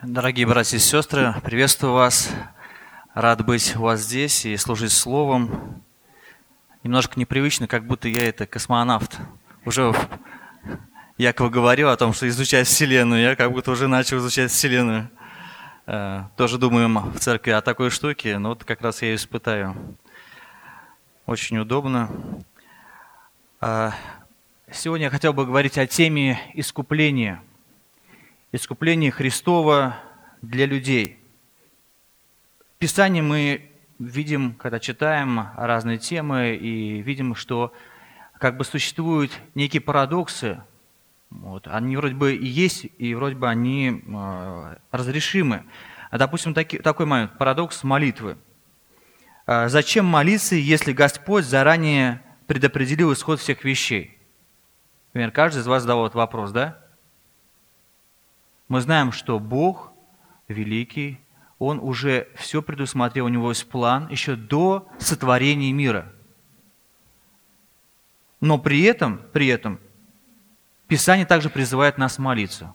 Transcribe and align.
Дорогие 0.00 0.46
братья 0.46 0.76
и 0.76 0.80
сестры, 0.80 1.34
приветствую 1.42 1.92
вас. 1.92 2.30
Рад 3.14 3.44
быть 3.44 3.74
у 3.74 3.80
вас 3.80 4.02
здесь 4.02 4.46
и 4.46 4.56
служить 4.56 4.92
словом. 4.92 5.82
Немножко 6.84 7.18
непривычно, 7.18 7.66
как 7.66 7.84
будто 7.84 8.06
я 8.06 8.28
это 8.28 8.46
космонавт. 8.46 9.18
Уже 9.64 9.92
якобы 11.16 11.50
говорил 11.50 11.88
о 11.88 11.96
том, 11.96 12.12
что 12.12 12.28
изучать 12.28 12.68
Вселенную. 12.68 13.22
Я 13.22 13.34
как 13.34 13.50
будто 13.50 13.72
уже 13.72 13.88
начал 13.88 14.18
изучать 14.18 14.52
Вселенную. 14.52 15.10
Э, 15.86 16.26
тоже 16.36 16.58
думаем 16.58 16.96
в 17.10 17.18
церкви 17.18 17.50
о 17.50 17.60
такой 17.60 17.90
штуке, 17.90 18.38
но 18.38 18.50
вот 18.50 18.62
как 18.62 18.80
раз 18.82 19.02
я 19.02 19.08
ее 19.08 19.16
испытаю. 19.16 19.74
Очень 21.26 21.58
удобно. 21.58 22.08
А, 23.60 23.92
сегодня 24.70 25.06
я 25.06 25.10
хотел 25.10 25.32
бы 25.32 25.44
говорить 25.44 25.76
о 25.76 25.88
теме 25.88 26.40
искупления– 26.54 27.42
искупление 28.52 29.10
Христова 29.10 29.96
для 30.42 30.66
людей. 30.66 31.18
В 32.76 32.78
Писании 32.78 33.20
мы 33.20 33.70
видим, 33.98 34.54
когда 34.54 34.78
читаем 34.78 35.48
разные 35.56 35.98
темы, 35.98 36.54
и 36.54 37.02
видим, 37.02 37.34
что 37.34 37.72
как 38.38 38.56
бы 38.56 38.64
существуют 38.64 39.32
некие 39.54 39.80
парадоксы. 39.80 40.62
Вот, 41.30 41.66
они 41.66 41.96
вроде 41.96 42.14
бы 42.14 42.34
и 42.34 42.46
есть, 42.46 42.86
и 42.96 43.14
вроде 43.14 43.34
бы 43.34 43.48
они 43.48 44.02
э, 44.06 44.76
разрешимы. 44.92 45.64
А, 46.10 46.16
допустим, 46.16 46.54
таки, 46.54 46.78
такой 46.78 47.04
момент, 47.04 47.36
парадокс 47.36 47.82
молитвы. 47.84 48.38
А 49.46 49.68
зачем 49.68 50.06
молиться, 50.06 50.54
если 50.54 50.92
Господь 50.92 51.44
заранее 51.44 52.22
предопределил 52.46 53.12
исход 53.12 53.40
всех 53.40 53.64
вещей? 53.64 54.18
Например, 55.08 55.32
каждый 55.32 55.58
из 55.58 55.66
вас 55.66 55.82
задал 55.82 56.06
этот 56.06 56.14
вопрос, 56.14 56.52
да? 56.52 56.87
Мы 58.68 58.82
знаем, 58.82 59.12
что 59.12 59.38
Бог 59.38 59.92
великий, 60.46 61.20
Он 61.58 61.80
уже 61.80 62.28
все 62.36 62.62
предусмотрел, 62.62 63.26
у 63.26 63.28
Него 63.28 63.48
есть 63.48 63.68
план 63.68 64.08
еще 64.08 64.36
до 64.36 64.88
сотворения 64.98 65.72
мира. 65.72 66.12
Но 68.40 68.58
при 68.58 68.82
этом, 68.82 69.20
при 69.32 69.48
этом, 69.48 69.80
Писание 70.86 71.26
также 71.26 71.50
призывает 71.50 71.98
нас 71.98 72.18
молиться. 72.18 72.72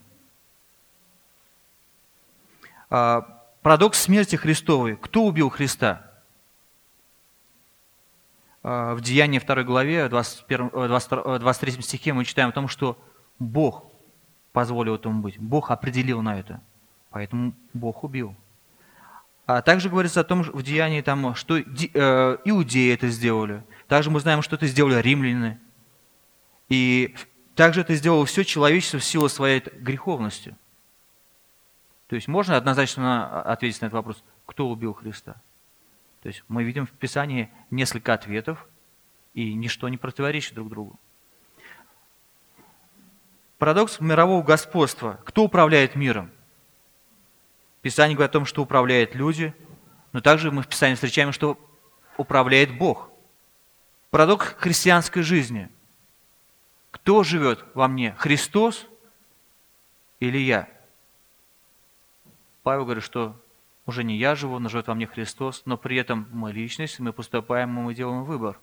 А, 2.89 3.21
парадокс 3.63 3.99
смерти 3.99 4.35
Христовой. 4.35 4.97
Кто 4.97 5.25
убил 5.25 5.49
Христа? 5.49 6.11
А, 8.61 8.93
в 8.93 9.01
Деянии 9.01 9.39
2 9.39 9.63
главе, 9.63 10.09
21, 10.09 10.69
23 11.39 11.81
стихе 11.81 12.13
мы 12.13 12.23
читаем 12.23 12.49
о 12.49 12.51
том, 12.51 12.67
что 12.67 12.99
Бог 13.39 13.92
позволил 14.53 14.95
этому 14.95 15.21
быть. 15.21 15.37
Бог 15.37 15.71
определил 15.71 16.21
на 16.21 16.39
это. 16.39 16.61
Поэтому 17.09 17.53
Бог 17.73 18.03
убил. 18.03 18.35
А 19.45 19.61
также 19.61 19.89
говорится 19.89 20.21
о 20.21 20.23
том 20.23 20.43
в 20.43 20.63
Деянии, 20.63 21.01
там, 21.01 21.35
что 21.35 21.57
э, 21.57 21.63
иудеи 22.45 22.93
это 22.93 23.09
сделали. 23.09 23.63
Также 23.87 24.09
мы 24.09 24.21
знаем, 24.21 24.41
что 24.41 24.55
это 24.55 24.67
сделали 24.67 25.01
римляне. 25.01 25.59
И 26.69 27.13
также 27.55 27.81
это 27.81 27.93
сделало 27.95 28.25
все 28.25 28.45
человечество 28.45 28.99
в 28.99 29.03
силу 29.03 29.27
своей 29.27 29.59
греховности. 29.59 30.55
То 32.07 32.15
есть 32.15 32.27
можно 32.27 32.55
однозначно 32.55 33.41
ответить 33.41 33.81
на 33.81 33.87
этот 33.87 33.95
вопрос, 33.95 34.23
кто 34.45 34.69
убил 34.69 34.93
Христа. 34.93 35.35
То 36.21 36.29
есть 36.29 36.43
мы 36.47 36.63
видим 36.63 36.85
в 36.85 36.91
Писании 36.91 37.49
несколько 37.69 38.13
ответов, 38.13 38.65
и 39.33 39.53
ничто 39.53 39.89
не 39.89 39.97
противоречит 39.97 40.53
друг 40.53 40.69
другу. 40.69 40.99
Парадокс 43.63 44.01
мирового 44.01 44.43
господства. 44.43 45.21
Кто 45.23 45.45
управляет 45.45 45.95
миром? 45.95 46.31
Писание 47.81 48.13
говорит 48.13 48.31
о 48.31 48.33
том, 48.33 48.45
что 48.45 48.61
управляют 48.61 49.15
люди, 49.15 49.53
но 50.11 50.19
также 50.19 50.51
мы 50.51 50.63
в 50.63 50.67
Писании 50.67 50.95
встречаем, 50.95 51.31
что 51.31 51.57
управляет 52.17 52.77
Бог. 52.77 53.09
Парадокс 54.09 54.47
христианской 54.57 55.23
жизни. 55.23 55.69
Кто 56.91 57.23
живет 57.23 57.63
во 57.73 57.87
мне? 57.87 58.13
Христос 58.17 58.85
или 60.19 60.39
я? 60.39 60.67
Павел 62.63 62.83
говорит, 62.83 63.05
что 63.05 63.41
уже 63.85 64.03
не 64.03 64.17
я 64.17 64.35
живу, 64.35 64.59
но 64.59 64.67
живет 64.67 64.87
во 64.87 64.93
мне 64.93 65.07
Христос, 65.07 65.61
но 65.63 65.77
при 65.77 65.95
этом 65.95 66.27
мы 66.33 66.51
личность, 66.51 66.99
мы 66.99 67.13
поступаем, 67.13 67.69
мы 67.69 67.95
делаем 67.95 68.25
выбор. 68.25 68.59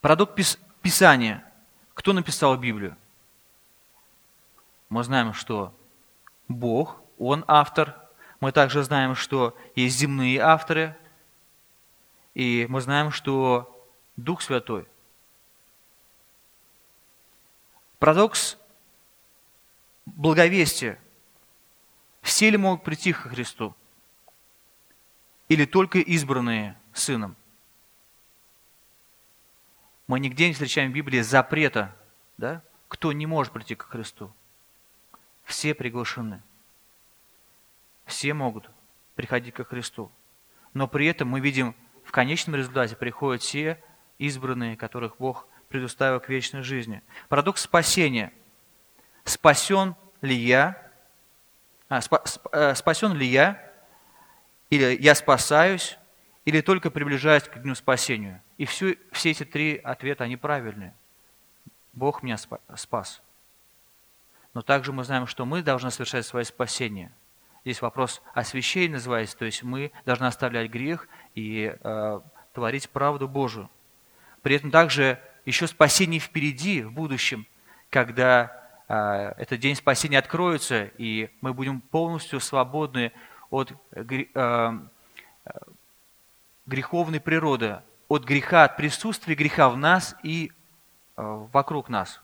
Парадокс 0.00 0.60
Писания– 0.82 1.44
кто 2.04 2.12
написал 2.12 2.58
Библию? 2.58 2.98
Мы 4.90 5.02
знаем, 5.04 5.32
что 5.32 5.72
Бог, 6.48 7.00
Он 7.18 7.46
автор. 7.48 7.98
Мы 8.40 8.52
также 8.52 8.82
знаем, 8.82 9.14
что 9.14 9.56
есть 9.74 9.96
земные 9.96 10.38
авторы. 10.38 10.98
И 12.34 12.66
мы 12.68 12.82
знаем, 12.82 13.10
что 13.10 13.88
Дух 14.16 14.42
Святой. 14.42 14.86
Парадокс 18.00 18.58
благовестия. 20.04 20.98
Все 22.20 22.50
ли 22.50 22.58
могут 22.58 22.84
прийти 22.84 23.14
к 23.14 23.30
Христу? 23.30 23.74
Или 25.48 25.64
только 25.64 26.00
избранные 26.00 26.78
Сыном? 26.92 27.34
Мы 30.06 30.20
нигде 30.20 30.48
не 30.48 30.52
встречаем 30.52 30.90
в 30.90 30.94
Библии 30.94 31.20
запрета, 31.20 31.94
да? 32.36 32.62
кто 32.88 33.12
не 33.12 33.26
может 33.26 33.52
прийти 33.52 33.74
к 33.74 33.84
Христу. 33.84 34.32
Все 35.44 35.74
приглашены. 35.74 36.42
Все 38.06 38.34
могут 38.34 38.70
приходить 39.14 39.54
к 39.54 39.64
Христу. 39.64 40.12
Но 40.74 40.86
при 40.88 41.06
этом 41.06 41.28
мы 41.28 41.40
видим, 41.40 41.74
в 42.04 42.12
конечном 42.12 42.56
результате 42.56 42.96
приходят 42.96 43.42
те 43.42 43.82
избранные, 44.18 44.76
которых 44.76 45.16
Бог 45.18 45.46
предоставил 45.68 46.20
к 46.20 46.28
вечной 46.28 46.62
жизни. 46.62 47.02
Парадокс 47.28 47.62
спасения. 47.62 48.32
Спасен 49.24 49.96
ли 50.20 50.34
я? 50.34 50.80
А, 51.88 52.00
э, 52.52 52.74
спасен 52.74 53.14
ли 53.14 53.26
я? 53.26 53.72
Или 54.70 54.96
я 55.00 55.14
спасаюсь? 55.14 55.98
Или 56.44 56.60
только 56.60 56.90
приближаюсь 56.90 57.44
к 57.44 57.58
дню 57.58 57.74
спасению? 57.74 58.42
И 58.56 58.64
все, 58.66 58.96
все 59.12 59.30
эти 59.30 59.44
три 59.44 59.76
ответа, 59.76 60.24
они 60.24 60.36
правильные. 60.36 60.94
Бог 61.92 62.22
меня 62.22 62.36
спас. 62.76 63.22
Но 64.52 64.62
также 64.62 64.92
мы 64.92 65.04
знаем, 65.04 65.26
что 65.26 65.44
мы 65.44 65.62
должны 65.62 65.90
совершать 65.90 66.26
свое 66.26 66.44
спасение. 66.44 67.12
Здесь 67.64 67.82
вопрос 67.82 68.22
освящения 68.34 68.94
называется, 68.94 69.36
то 69.38 69.44
есть 69.44 69.62
мы 69.62 69.90
должны 70.04 70.26
оставлять 70.26 70.70
грех 70.70 71.08
и 71.34 71.74
э, 71.80 72.20
творить 72.52 72.90
правду 72.90 73.26
Божию. 73.26 73.70
При 74.42 74.56
этом 74.56 74.70
также 74.70 75.18
еще 75.46 75.66
спасение 75.66 76.20
впереди, 76.20 76.82
в 76.82 76.92
будущем, 76.92 77.46
когда 77.90 78.52
э, 78.86 78.94
этот 79.38 79.60
день 79.60 79.74
спасения 79.76 80.18
откроется, 80.18 80.84
и 80.98 81.30
мы 81.40 81.54
будем 81.54 81.80
полностью 81.80 82.38
свободны 82.38 83.12
от 83.50 83.72
э, 83.92 84.78
греховной 86.66 87.20
природы, 87.20 87.80
от 88.08 88.24
греха, 88.24 88.64
от 88.64 88.76
присутствия 88.76 89.34
греха 89.34 89.68
в 89.68 89.76
нас 89.76 90.14
и 90.22 90.52
э, 91.16 91.46
вокруг 91.52 91.88
нас. 91.88 92.20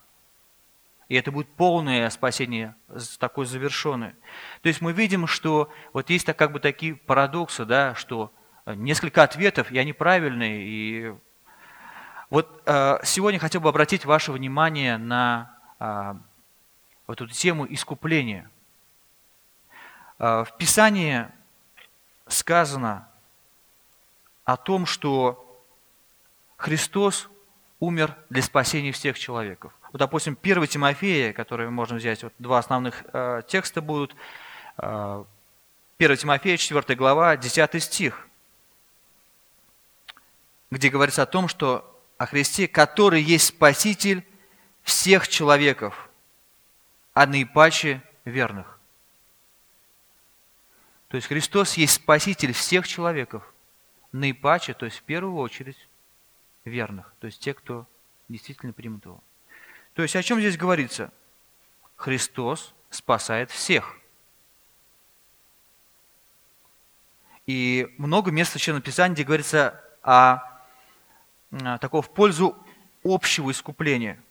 И 1.09 1.17
это 1.17 1.33
будет 1.33 1.49
полное 1.49 2.09
спасение, 2.11 2.77
такое 3.19 3.45
завершенное. 3.47 4.15
То 4.63 4.69
есть 4.69 4.81
мы 4.81 4.93
видим, 4.93 5.27
что 5.27 5.73
вот 5.93 6.09
есть 6.11 6.27
так, 6.27 6.37
как 6.37 6.53
бы 6.53 6.61
такие 6.61 6.95
парадоксы, 6.95 7.65
да, 7.65 7.95
что 7.95 8.33
э, 8.67 8.75
несколько 8.75 9.23
ответов, 9.23 9.73
и 9.73 9.79
они 9.79 9.93
правильные. 9.93 10.63
И 10.67 11.15
вот 12.29 12.63
э, 12.67 12.99
сегодня 13.03 13.41
хотел 13.41 13.61
бы 13.61 13.69
обратить 13.69 14.05
ваше 14.05 14.33
внимание 14.33 14.97
на 14.99 15.57
вот 17.07 17.23
эту 17.23 17.29
тему 17.29 17.67
искупления. 17.67 18.51
В 20.19 20.47
Писании 20.59 21.27
сказано 22.27 23.09
о 24.45 24.59
том, 24.59 24.85
что 24.85 25.50
Христос 26.61 27.31
умер 27.79 28.15
для 28.29 28.43
спасения 28.43 28.93
всех 28.93 29.19
человеков. 29.19 29.73
Вот, 29.93 29.99
допустим, 29.99 30.37
1 30.41 30.67
Тимофея, 30.67 31.33
который 31.33 31.67
мы 31.67 31.73
можем 31.73 31.97
взять, 31.97 32.23
вот 32.23 32.35
два 32.39 32.59
основных 32.59 33.03
э, 33.15 33.43
текста 33.49 33.81
будут. 33.81 34.15
Э, 34.77 35.25
1 35.99 36.17
Тимофея, 36.19 36.59
4 36.59 36.95
глава, 36.97 37.39
10 37.39 37.83
стих, 37.83 38.29
где 40.71 40.91
говорится 40.91 41.23
о 41.23 41.27
том, 41.27 41.49
что 41.49 41.99
о 42.19 42.27
Христе, 42.27 42.69
который 42.69 43.23
есть 43.23 43.47
Спаситель 43.47 44.23
всех 44.83 45.29
человеков, 45.29 46.11
а 47.15 47.27
наипаче 47.27 48.03
верных. 48.27 48.79
То 51.09 51.17
есть 51.17 51.27
Христос 51.27 51.79
есть 51.79 51.95
Спаситель 51.95 52.53
всех 52.53 52.87
человеков, 52.87 53.51
наипаче, 54.13 54.75
то 54.75 54.85
есть 54.85 54.99
в 54.99 55.03
первую 55.05 55.37
очередь, 55.37 55.79
верных, 56.65 57.15
то 57.21 57.27
есть 57.27 57.41
те, 57.41 57.55
кто 57.55 57.87
действительно 58.29 58.73
примут 58.73 59.05
его. 59.05 59.23
То 59.95 60.03
есть 60.03 60.17
о 60.17 60.23
чем 60.23 60.39
здесь 60.39 60.57
говорится? 60.57 61.13
Христос 61.97 62.75
спасает 62.91 63.51
всех. 63.51 63.97
И 67.47 67.93
много 67.99 68.31
мест 68.31 68.51
в 68.51 68.53
Священном 68.53 68.83
Писании, 68.83 69.15
где 69.15 69.25
говорится 69.25 69.81
о, 70.03 70.39
о 71.51 71.79
такого 71.79 72.03
в 72.03 72.11
пользу 72.11 72.57
общего 73.03 73.51
искупления. 73.51 74.23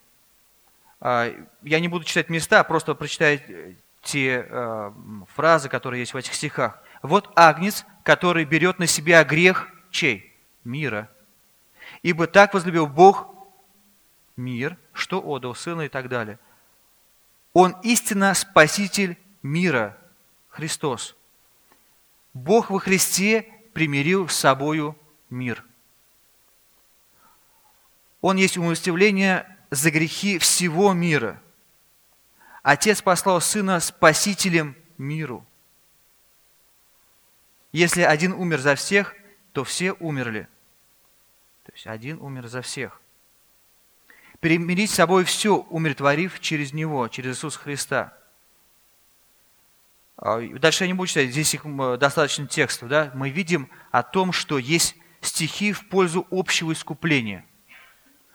А, 1.01 1.33
я 1.61 1.79
не 1.79 1.87
буду 1.87 2.05
читать 2.05 2.29
места, 2.29 2.63
просто 2.63 2.95
прочитаю 2.95 3.75
те 4.01 4.45
э, 4.47 4.91
фразы, 5.35 5.67
которые 5.67 5.99
есть 5.99 6.13
в 6.13 6.17
этих 6.17 6.33
стихах. 6.33 6.81
Вот 7.01 7.31
агнец, 7.35 7.85
который 8.03 8.45
берет 8.45 8.79
на 8.79 8.87
себя 8.87 9.23
грех 9.23 9.67
чей? 9.91 10.33
Мира. 10.63 11.09
Ибо 12.01 12.27
так 12.27 12.53
возлюбил 12.53 12.87
Бог 12.87 13.27
мир, 14.35 14.77
что 14.93 15.21
отдал 15.21 15.55
Сына 15.55 15.81
и 15.83 15.89
так 15.89 16.07
далее. 16.07 16.39
Он 17.53 17.75
истинно 17.83 18.33
Спаситель 18.33 19.17
мира, 19.43 19.97
Христос. 20.49 21.15
Бог 22.33 22.69
во 22.69 22.79
Христе 22.79 23.43
примирил 23.73 24.29
с 24.29 24.35
собою 24.35 24.97
мир. 25.29 25.63
Он 28.21 28.37
есть 28.37 28.57
умилостивление 28.57 29.57
за 29.71 29.91
грехи 29.91 30.39
всего 30.39 30.93
мира. 30.93 31.41
Отец 32.63 33.01
послал 33.01 33.41
Сына 33.41 33.79
Спасителем 33.79 34.75
миру. 34.97 35.45
Если 37.71 38.01
один 38.01 38.33
умер 38.33 38.59
за 38.59 38.75
всех, 38.75 39.15
то 39.53 39.63
все 39.63 39.93
умерли. 39.93 40.47
То 41.69 41.75
есть 41.75 41.85
один 41.85 42.19
умер 42.19 42.47
за 42.47 42.63
всех. 42.63 42.99
Перемирить 44.39 44.89
с 44.89 44.95
собой 44.95 45.23
все, 45.23 45.57
умиротворив 45.57 46.39
через 46.39 46.73
Него, 46.73 47.07
через 47.09 47.37
Иисуса 47.37 47.59
Христа. 47.59 48.17
А, 50.17 50.41
дальше 50.41 50.85
я 50.85 50.87
не 50.87 50.95
буду 50.95 51.07
читать, 51.07 51.29
здесь 51.29 51.53
их 51.53 51.61
достаточно 51.99 52.47
текстов. 52.47 52.89
Да? 52.89 53.11
Мы 53.13 53.29
видим 53.29 53.69
о 53.91 54.01
том, 54.01 54.31
что 54.31 54.57
есть 54.57 54.95
стихи 55.21 55.71
в 55.71 55.87
пользу 55.89 56.25
общего 56.31 56.73
искупления. 56.73 57.45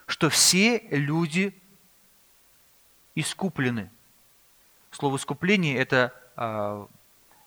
Что 0.07 0.31
все 0.31 0.79
люди 0.91 1.61
искуплены. 3.17 3.91
Слово 4.93 5.17
искупление– 5.17 5.77
это 5.79 6.15
а, 6.37 6.87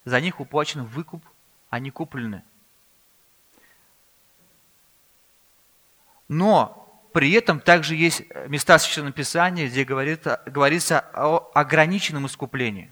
за 0.03 0.19
них 0.19 0.41
уплачен 0.41 0.83
выкуп, 0.83 1.23
они 1.69 1.91
куплены. 1.91 2.43
Но 6.27 7.09
при 7.13 7.31
этом 7.31 7.59
также 7.59 7.95
есть 7.95 8.23
места 8.47 8.77
Священного 8.77 9.13
Писания, 9.13 9.67
где 9.67 9.83
говорится, 9.83 10.41
говорится 10.45 10.99
о 11.13 11.49
ограниченном 11.53 12.27
искуплении. 12.27 12.91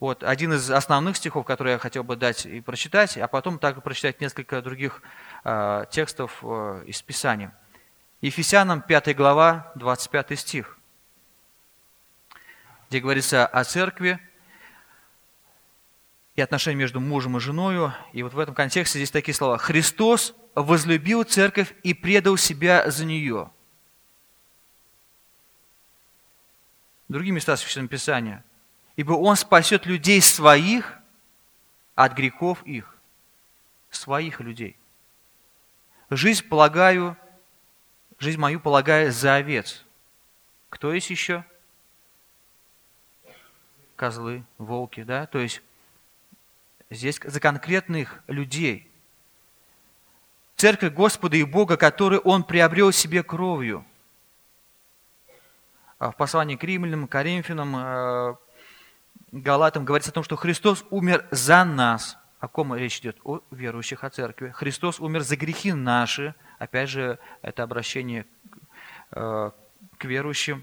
Вот 0.00 0.24
один 0.24 0.52
из 0.52 0.70
основных 0.70 1.16
стихов, 1.16 1.46
который 1.46 1.72
я 1.72 1.78
хотел 1.78 2.02
бы 2.04 2.16
дать 2.16 2.44
и 2.44 2.60
прочитать, 2.60 3.16
а 3.16 3.28
потом 3.28 3.58
также 3.58 3.80
прочитать 3.80 4.20
несколько 4.20 4.60
других 4.60 5.00
э, 5.44 5.84
текстов 5.90 6.40
э, 6.42 6.84
из 6.86 7.00
Писания. 7.02 7.56
Ефесянам 8.20 8.82
5 8.82 9.16
глава, 9.16 9.72
25 9.76 10.38
стих, 10.38 10.78
где 12.88 13.00
говорится 13.00 13.46
о 13.46 13.64
церкви 13.64 14.18
и 16.34 16.40
отношениях 16.40 16.80
между 16.80 17.00
мужем 17.00 17.36
и 17.36 17.40
женой. 17.40 17.92
И 18.12 18.22
вот 18.22 18.34
в 18.34 18.38
этом 18.38 18.54
контексте 18.54 18.98
здесь 18.98 19.10
такие 19.10 19.34
слова. 19.34 19.56
«Христос 19.56 20.34
возлюбил 20.54 21.24
церковь 21.24 21.74
и 21.82 21.94
предал 21.94 22.36
себя 22.36 22.90
за 22.90 23.04
нее». 23.04 23.50
Другие 27.08 27.32
места 27.32 27.56
Священного 27.56 27.88
Писания– 27.88 28.44
ибо 28.96 29.12
Он 29.12 29.36
спасет 29.36 29.86
людей 29.86 30.20
своих 30.20 30.98
от 31.94 32.14
грехов 32.14 32.62
их. 32.64 32.96
Своих 33.90 34.40
людей. 34.40 34.76
Жизнь 36.10 36.46
полагаю, 36.48 37.16
жизнь 38.18 38.38
мою 38.38 38.60
полагаю 38.60 39.12
за 39.12 39.36
овец. 39.36 39.84
Кто 40.68 40.92
есть 40.92 41.10
еще? 41.10 41.44
Козлы, 43.94 44.44
волки, 44.58 45.04
да? 45.04 45.26
То 45.26 45.38
есть 45.38 45.62
здесь 46.90 47.20
за 47.22 47.38
конкретных 47.38 48.22
людей. 48.26 48.90
Церковь 50.56 50.92
Господа 50.92 51.36
и 51.36 51.44
Бога, 51.44 51.76
которую 51.76 52.20
Он 52.22 52.44
приобрел 52.44 52.92
себе 52.92 53.22
кровью. 53.22 53.84
А 55.98 56.10
в 56.10 56.16
послании 56.16 56.56
к 56.56 56.64
римлянам, 56.64 57.08
Коринфянам, 57.08 57.76
э, 57.76 58.34
Галатам 59.32 59.84
говорится 59.84 60.10
о 60.10 60.14
том, 60.14 60.24
что 60.24 60.36
Христос 60.36 60.84
умер 60.90 61.26
за 61.30 61.64
нас. 61.64 62.18
О 62.38 62.46
ком 62.46 62.74
речь 62.74 62.98
идет? 63.00 63.16
О 63.24 63.40
верующих, 63.50 64.04
о 64.04 64.10
церкви. 64.10 64.50
Христос 64.50 65.00
умер 65.00 65.22
за 65.22 65.36
грехи 65.36 65.72
наши. 65.72 66.34
Опять 66.58 66.90
же, 66.90 67.18
это 67.42 67.62
обращение 67.62 68.26
э, 69.10 69.50
к 69.98 70.04
верующим. 70.04 70.62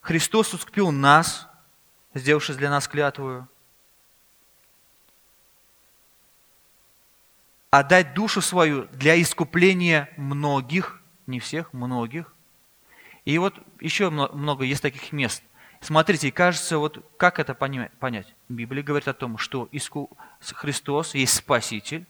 Христос 0.00 0.52
ускупил 0.52 0.90
нас, 0.90 1.48
сделавшись 2.12 2.56
для 2.56 2.68
нас 2.68 2.86
клятвую. 2.86 3.48
Отдать 7.76 8.14
душу 8.14 8.40
свою 8.40 8.86
для 8.92 9.20
искупления 9.20 10.08
многих, 10.16 11.00
не 11.26 11.40
всех, 11.40 11.72
многих. 11.72 12.32
И 13.24 13.36
вот 13.38 13.54
еще 13.80 14.10
много 14.10 14.64
есть 14.64 14.82
таких 14.82 15.12
мест– 15.12 15.42
Смотрите, 15.84 16.32
кажется, 16.32 16.78
вот 16.78 17.04
как 17.18 17.38
это 17.38 17.52
понять? 17.52 18.34
Библия 18.48 18.82
говорит 18.82 19.06
о 19.06 19.12
том, 19.12 19.36
что 19.36 19.68
Христос 20.40 21.14
есть 21.14 21.34
Спаситель. 21.34 22.06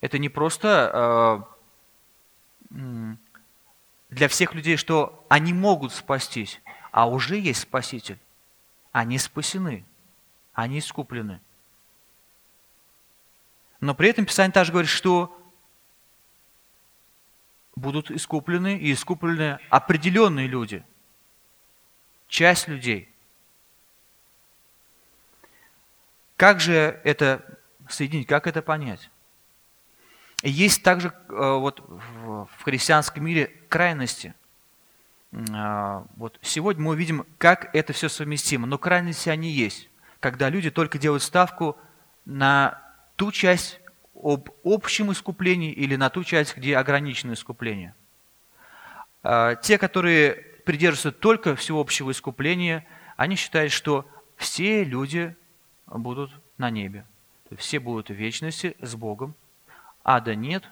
Это 0.00 0.18
не 0.20 0.28
просто 0.28 1.48
э, 2.70 3.16
для 4.10 4.28
всех 4.28 4.54
людей, 4.54 4.76
что 4.76 5.26
они 5.28 5.52
могут 5.52 5.92
спастись, 5.92 6.60
а 6.92 7.08
уже 7.08 7.36
есть 7.36 7.62
Спаситель. 7.62 8.18
Они 8.92 9.18
спасены, 9.18 9.84
они 10.54 10.78
искуплены. 10.78 11.40
Но 13.80 13.94
при 13.94 14.08
этом 14.08 14.26
Писание 14.26 14.52
также 14.52 14.72
говорит, 14.72 14.90
что 14.90 15.36
будут 17.74 18.10
искуплены 18.10 18.78
и 18.78 18.92
искуплены 18.92 19.58
определенные 19.70 20.46
люди– 20.46 20.84
часть 22.28 22.68
людей. 22.68 23.08
Как 26.36 26.60
же 26.60 27.00
это 27.04 27.58
соединить, 27.88 28.26
как 28.26 28.46
это 28.46 28.62
понять? 28.62 29.10
Есть 30.42 30.82
также 30.82 31.08
э, 31.08 31.32
вот 31.32 31.82
в 31.88 32.48
христианском 32.62 33.24
мире 33.24 33.46
крайности. 33.68 34.34
Э, 35.32 36.04
вот 36.16 36.38
сегодня 36.42 36.82
мы 36.82 36.90
увидим, 36.90 37.26
как 37.38 37.74
это 37.74 37.92
все 37.94 38.08
совместимо. 38.10 38.66
Но 38.66 38.76
крайности 38.76 39.30
они 39.30 39.50
есть, 39.50 39.88
когда 40.20 40.50
люди 40.50 40.70
только 40.70 40.98
делают 40.98 41.22
ставку 41.22 41.78
на 42.26 42.82
ту 43.16 43.32
часть 43.32 43.80
об 44.14 44.50
общем 44.64 45.12
искуплении 45.12 45.72
или 45.72 45.96
на 45.96 46.10
ту 46.10 46.24
часть, 46.24 46.56
где 46.56 46.76
ограничено 46.76 47.32
искупление. 47.32 47.94
Э, 49.22 49.56
те, 49.60 49.78
которые 49.78 50.34
придерживаются 50.64 51.12
только 51.12 51.56
всеобщего 51.56 52.10
искупления, 52.10 52.86
они 53.16 53.36
считают, 53.36 53.72
что 53.72 54.06
все 54.36 54.84
люди 54.84 55.34
будут 55.86 56.30
на 56.58 56.70
небе. 56.70 57.04
Все 57.56 57.78
будут 57.78 58.08
в 58.08 58.14
вечности 58.14 58.76
с 58.80 58.94
Богом. 58.94 59.34
Ада 60.04 60.34
нет. 60.34 60.64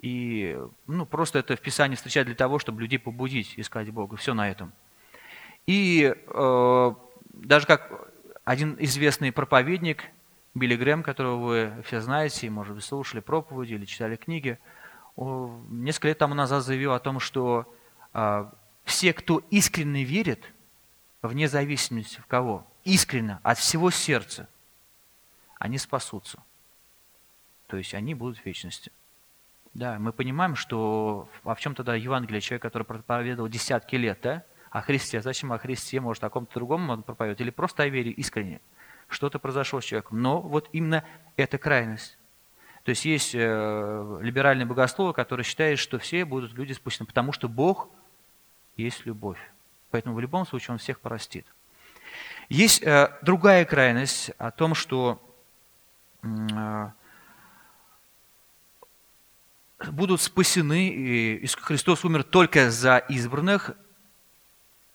И 0.00 0.58
ну, 0.86 1.06
просто 1.06 1.38
это 1.38 1.56
в 1.56 1.60
Писании 1.60 1.96
встречать 1.96 2.26
для 2.26 2.34
того, 2.34 2.58
чтобы 2.58 2.80
людей 2.80 2.98
побудить 2.98 3.54
искать 3.56 3.90
Бога. 3.90 4.16
Все 4.16 4.34
на 4.34 4.50
этом. 4.50 4.72
И 5.66 6.14
э, 6.14 6.94
даже 7.32 7.66
как 7.66 8.08
один 8.44 8.76
известный 8.80 9.32
проповедник, 9.32 10.04
Билли 10.54 10.76
Грэм, 10.76 11.02
которого 11.02 11.36
вы 11.36 11.82
все 11.84 12.00
знаете, 12.00 12.50
может 12.50 12.74
быть, 12.74 12.84
слушали 12.84 13.20
проповеди 13.20 13.74
или 13.74 13.84
читали 13.86 14.16
книги, 14.16 14.58
несколько 15.16 16.08
лет 16.08 16.18
тому 16.18 16.34
назад 16.34 16.62
заявил 16.62 16.92
о 16.92 17.00
том, 17.00 17.20
что 17.20 17.72
э, 18.12 18.50
все, 18.84 19.12
кто 19.12 19.42
искренне 19.50 20.04
верит, 20.04 20.52
вне 21.22 21.48
зависимости 21.48 22.20
в 22.20 22.26
кого, 22.26 22.66
искренне, 22.84 23.38
от 23.42 23.58
всего 23.58 23.90
сердца, 23.90 24.48
они 25.58 25.78
спасутся. 25.78 26.42
То 27.68 27.76
есть 27.76 27.94
они 27.94 28.14
будут 28.14 28.38
в 28.38 28.44
вечности. 28.44 28.92
Да, 29.72 29.98
мы 29.98 30.12
понимаем, 30.12 30.54
что 30.54 31.28
а 31.44 31.54
в 31.54 31.60
чем 31.60 31.74
тогда 31.74 31.94
Евангелие 31.94 32.42
человек, 32.42 32.62
который 32.62 32.82
проповедовал 32.82 33.48
десятки 33.48 33.96
лет, 33.96 34.18
да? 34.22 34.44
О 34.70 34.82
Христе. 34.82 35.22
Зачем 35.22 35.52
о 35.52 35.58
Христе? 35.58 36.00
Может, 36.00 36.24
о 36.24 36.30
ком-то 36.30 36.54
другом 36.54 36.90
он 36.90 37.02
проповедует? 37.02 37.40
Или 37.40 37.50
просто 37.50 37.84
о 37.84 37.88
вере 37.88 38.10
искренне? 38.10 38.60
Что-то 39.12 39.38
произошло 39.38 39.80
с 39.80 39.84
человеком. 39.84 40.20
Но 40.20 40.40
вот 40.40 40.68
именно 40.72 41.04
эта 41.36 41.58
крайность. 41.58 42.18
То 42.84 42.90
есть 42.90 43.04
есть 43.04 43.34
э, 43.34 44.18
либеральные 44.20 44.66
богословы, 44.66 45.12
которые 45.12 45.44
считают, 45.44 45.78
что 45.78 45.98
все 45.98 46.24
будут 46.24 46.52
люди 46.54 46.72
спущены, 46.72 47.06
потому 47.06 47.32
что 47.32 47.48
Бог– 47.48 47.88
есть 48.76 49.06
любовь. 49.06 49.38
Поэтому 49.90 50.14
в 50.14 50.20
любом 50.20 50.46
случае 50.46 50.72
Он 50.72 50.78
всех 50.78 51.00
простит. 51.00 51.46
Есть 52.48 52.82
э, 52.82 53.16
другая 53.22 53.64
крайность 53.64 54.30
о 54.38 54.50
том, 54.50 54.74
что 54.74 55.22
э, 56.22 56.88
будут 59.90 60.20
спасены, 60.20 60.88
и 60.88 61.46
Христос 61.46 62.04
умер 62.04 62.24
только 62.24 62.70
за 62.70 62.98
избранных, 62.98 63.72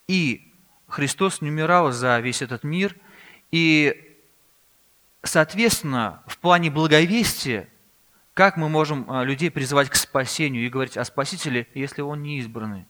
и 0.07 0.53
Христос 0.88 1.41
не 1.41 1.50
умирал 1.50 1.91
за 1.91 2.19
весь 2.19 2.41
этот 2.41 2.63
мир, 2.63 2.95
и, 3.51 4.07
соответственно, 5.24 6.24
в 6.27 6.38
плане 6.38 6.69
благовестия, 6.69 7.69
как 8.33 8.55
мы 8.55 8.69
можем 8.69 9.09
э, 9.09 9.25
людей 9.25 9.50
призывать 9.50 9.89
к 9.89 9.95
спасению 9.95 10.65
и 10.65 10.69
говорить 10.69 10.97
о 10.97 11.03
Спасителе, 11.05 11.67
если 11.74 12.01
он 12.01 12.21
не 12.21 12.38
избранный? 12.38 12.86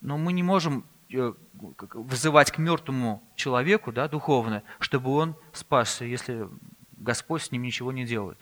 Но 0.00 0.18
мы 0.18 0.32
не 0.32 0.42
можем 0.42 0.84
э, 1.10 1.32
вызывать 1.52 2.50
к 2.50 2.58
мертвому 2.58 3.22
человеку, 3.34 3.92
да, 3.92 4.08
духовно, 4.08 4.62
чтобы 4.78 5.10
он 5.12 5.36
спасся, 5.52 6.04
если 6.04 6.48
Господь 6.98 7.42
с 7.42 7.50
ним 7.50 7.62
ничего 7.62 7.92
не 7.92 8.04
делает. 8.04 8.38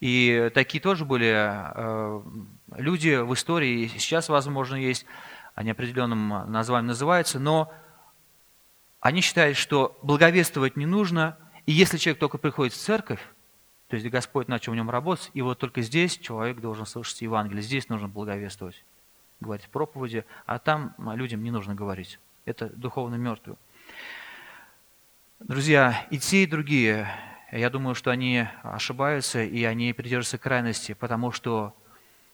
И 0.00 0.50
такие 0.54 0.80
тоже 0.82 1.04
были 1.04 1.32
э, 1.32 2.22
люди 2.76 3.22
в 3.22 3.32
истории, 3.32 3.86
сейчас, 3.86 4.28
возможно, 4.28 4.74
есть, 4.74 5.06
они 5.54 5.70
определенным 5.70 6.50
названием 6.50 6.88
называются, 6.88 7.38
но 7.38 7.72
они 9.04 9.20
считают, 9.20 9.58
что 9.58 9.98
благовествовать 10.00 10.76
не 10.76 10.86
нужно, 10.86 11.36
и 11.66 11.72
если 11.72 11.98
человек 11.98 12.18
только 12.18 12.38
приходит 12.38 12.72
в 12.72 12.78
церковь, 12.78 13.20
то 13.88 13.96
есть 13.96 14.08
Господь 14.08 14.48
начал 14.48 14.72
в 14.72 14.76
нем 14.76 14.88
работать, 14.88 15.30
и 15.34 15.42
вот 15.42 15.58
только 15.58 15.82
здесь 15.82 16.16
человек 16.16 16.58
должен 16.60 16.86
слышать 16.86 17.20
Евангелие, 17.20 17.62
здесь 17.62 17.90
нужно 17.90 18.08
благовествовать, 18.08 18.82
говорить 19.40 19.68
проповеди, 19.68 20.24
а 20.46 20.58
там 20.58 20.94
людям 21.16 21.44
не 21.44 21.50
нужно 21.50 21.74
говорить. 21.74 22.18
Это 22.46 22.70
духовно 22.70 23.16
мертвые. 23.16 23.58
Друзья, 25.38 26.06
и 26.10 26.18
те, 26.18 26.44
и 26.44 26.46
другие 26.46 27.06
я 27.52 27.68
думаю, 27.68 27.94
что 27.94 28.10
они 28.10 28.48
ошибаются 28.62 29.44
и 29.44 29.64
они 29.64 29.92
придерживаются 29.92 30.38
крайности, 30.38 30.94
потому 30.94 31.30
что 31.30 31.76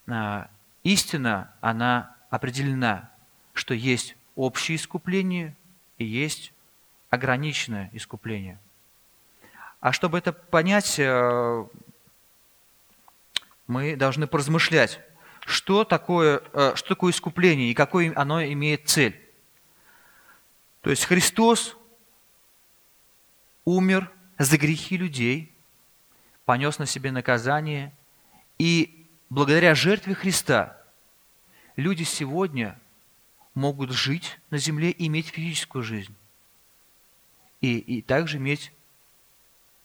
а, 0.07 0.49
истина, 0.85 1.53
она 1.61 2.15
определена, 2.31 3.11
что 3.55 3.75
есть 3.75 4.15
общее 4.37 4.77
искупление 4.77 5.57
и 5.99 6.05
есть 6.05 6.53
ограниченное 7.11 7.91
искупление. 7.93 8.59
А 9.81 9.93
чтобы 9.93 10.19
это 10.19 10.33
понять, 10.33 10.99
э, 10.99 11.67
мы 13.67 13.97
должны 13.97 14.27
поразмышлять, 14.27 15.01
что 15.45 15.85
такое, 15.85 16.43
э, 16.53 16.73
что 16.77 16.89
такое 16.89 17.13
искупление 17.13 17.71
и 17.71 17.75
какой 17.75 18.11
оно 18.11 18.43
имеет 18.45 18.89
цель. 18.89 19.21
То 20.83 20.91
есть 20.91 21.05
Христос 21.05 21.77
умер 23.65 24.11
за 24.39 24.57
грехи 24.57 24.97
людей, 24.97 25.53
понес 26.45 26.79
на 26.79 26.87
себе 26.87 27.11
наказание, 27.11 27.93
и 28.59 29.07
благодаря 29.29 29.75
жертве 29.75 30.15
Христа 30.15 30.77
люди 31.77 32.05
сегодня 32.05 32.79
могут 33.55 33.91
жить 33.91 34.39
на 34.51 34.59
земле 34.59 34.91
и 34.91 35.07
иметь 35.07 35.29
физическую 35.29 35.83
жизнь. 35.83 36.15
И, 37.61 37.79
и 37.79 38.03
также 38.03 38.39
иметь, 38.39 38.73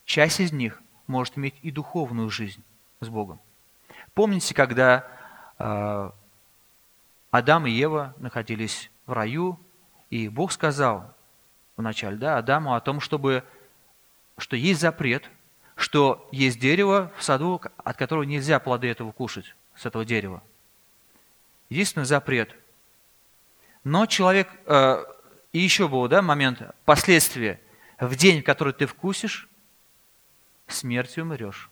часть 0.05 0.39
из 0.39 0.51
них 0.51 0.81
может 1.07 1.37
иметь 1.37 1.55
и 1.61 1.71
духовную 1.71 2.29
жизнь 2.29 2.63
с 3.01 3.09
Богом. 3.09 3.39
Помните, 4.13 4.53
когда 4.53 5.05
э, 5.59 6.11
Адам 7.31 7.67
и 7.67 7.71
Ева 7.71 8.13
находились 8.17 8.89
в 9.05 9.13
раю, 9.13 9.59
и 10.09 10.29
Бог 10.29 10.51
сказал 10.51 11.13
вначале 11.75 12.17
да, 12.17 12.37
Адаму 12.37 12.75
о 12.75 12.81
том, 12.81 13.01
чтобы 13.01 13.43
что 14.37 14.55
есть 14.55 14.81
запрет, 14.81 15.29
что 15.75 16.27
есть 16.31 16.59
дерево 16.59 17.11
в 17.17 17.23
саду, 17.23 17.61
от 17.77 17.97
которого 17.97 18.23
нельзя 18.23 18.59
плоды 18.59 18.87
этого 18.87 19.11
кушать, 19.11 19.55
с 19.75 19.85
этого 19.85 20.05
дерева. 20.05 20.41
Единственный 21.69 22.05
запрет. 22.05 22.55
Но 23.83 24.05
человек, 24.05 24.49
э, 24.65 25.03
и 25.51 25.59
еще 25.59 25.87
был 25.87 26.07
да, 26.07 26.21
момент, 26.21 26.61
последствия. 26.85 27.59
В 27.99 28.15
день, 28.15 28.41
в 28.41 28.45
который 28.45 28.73
ты 28.73 28.85
вкусишь, 28.85 29.47
смертью 30.67 31.23
умрешь. 31.23 31.69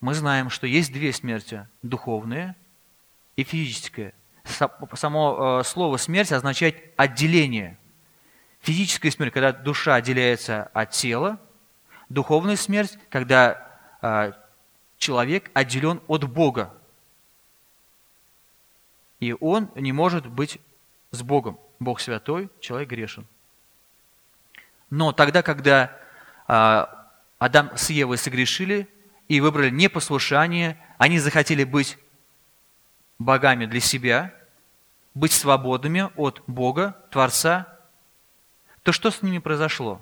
Мы 0.00 0.14
знаем, 0.14 0.50
что 0.50 0.66
есть 0.66 0.92
две 0.92 1.12
смерти, 1.12 1.66
духовная 1.82 2.56
и 3.36 3.44
физическая. 3.44 4.12
Само 4.44 5.60
э, 5.60 5.64
слово 5.64 5.96
смерть 5.96 6.32
означает 6.32 6.92
отделение– 6.96 7.78
Физическая 8.64 9.12
смерть, 9.12 9.34
когда 9.34 9.52
душа 9.52 9.94
отделяется 9.94 10.70
от 10.72 10.90
тела. 10.90 11.38
Духовная 12.08 12.56
смерть, 12.56 12.98
когда 13.10 13.78
э, 14.00 14.32
человек 14.96 15.50
отделен 15.52 16.00
от 16.06 16.24
Бога. 16.24 16.74
И 19.20 19.36
он 19.38 19.68
не 19.74 19.92
может 19.92 20.26
быть 20.26 20.58
с 21.10 21.22
Богом. 21.22 21.60
Бог 21.78 22.00
святой, 22.00 22.48
человек 22.58 22.88
грешен. 22.88 23.26
Но 24.94 25.10
тогда, 25.10 25.42
когда 25.42 25.90
э, 26.46 26.86
Адам 27.40 27.76
с 27.76 27.90
Евой 27.90 28.16
согрешили 28.16 28.88
и 29.26 29.40
выбрали 29.40 29.70
непослушание, 29.70 30.78
они 30.98 31.18
захотели 31.18 31.64
быть 31.64 31.98
богами 33.18 33.66
для 33.66 33.80
себя, 33.80 34.32
быть 35.12 35.32
свободными 35.32 36.10
от 36.14 36.44
Бога, 36.46 36.96
Творца, 37.10 37.66
то 38.84 38.92
что 38.92 39.10
с 39.10 39.20
ними 39.20 39.38
произошло? 39.38 40.00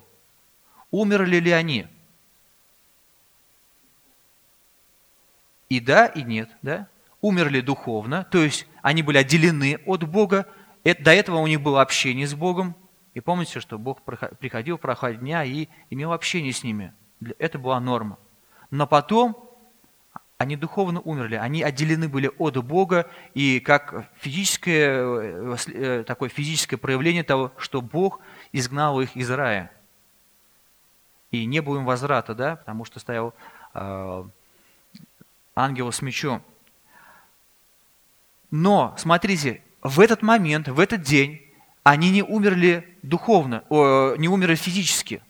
Умерли 0.90 1.36
ли 1.36 1.52
они? 1.52 1.86
И 5.70 5.80
да, 5.80 6.04
и 6.04 6.22
нет, 6.22 6.50
да? 6.60 6.86
Умерли 7.22 7.62
духовно, 7.62 8.24
то 8.24 8.36
есть 8.36 8.66
они 8.82 9.02
были 9.02 9.16
отделены 9.16 9.80
от 9.86 10.02
Бога. 10.02 10.46
До 10.84 11.14
этого 11.14 11.38
у 11.38 11.46
них 11.46 11.62
было 11.62 11.80
общение 11.80 12.26
с 12.26 12.34
Богом. 12.34 12.76
И 13.14 13.20
помните, 13.20 13.60
что 13.60 13.78
Бог 13.78 14.02
приходил 14.02 14.78
проход 14.78 15.18
дня 15.20 15.44
и 15.44 15.68
имел 15.90 16.12
общение 16.12 16.52
с 16.52 16.64
ними. 16.64 16.94
Это 17.38 17.58
была 17.58 17.78
норма. 17.78 18.18
Но 18.70 18.86
потом 18.86 19.50
они 20.38 20.56
духовно 20.56 21.00
умерли, 21.00 21.36
они 21.36 21.62
отделены 21.62 22.08
были 22.08 22.30
от 22.38 22.56
Бога, 22.64 23.08
и 23.32 23.60
как 23.60 24.10
физическое, 24.16 25.56
э, 25.68 26.04
такое 26.04 26.28
физическое 26.28 26.76
проявление 26.78 27.22
того, 27.22 27.52
что 27.58 27.80
Бог 27.80 28.20
изгнал 28.50 29.00
их 29.00 29.14
из 29.14 29.30
рая. 29.30 29.70
И 31.30 31.46
не 31.46 31.60
было 31.60 31.78
им 31.78 31.84
возврата, 31.84 32.34
да, 32.34 32.56
потому 32.56 32.84
что 32.84 32.98
стоял 32.98 33.34
э, 33.74 34.24
ангел 35.54 35.92
с 35.92 36.02
мечом. 36.02 36.42
Но, 38.50 38.94
смотрите, 38.98 39.62
в 39.82 40.00
этот 40.00 40.22
момент, 40.22 40.68
в 40.68 40.80
этот 40.80 41.02
день, 41.02 41.51
они 41.82 42.10
не 42.10 42.22
умерли 42.22 42.98
духовно, 43.02 43.64
о, 43.68 44.14
не 44.16 44.28
умерли 44.28 44.54
физически. 44.54 45.22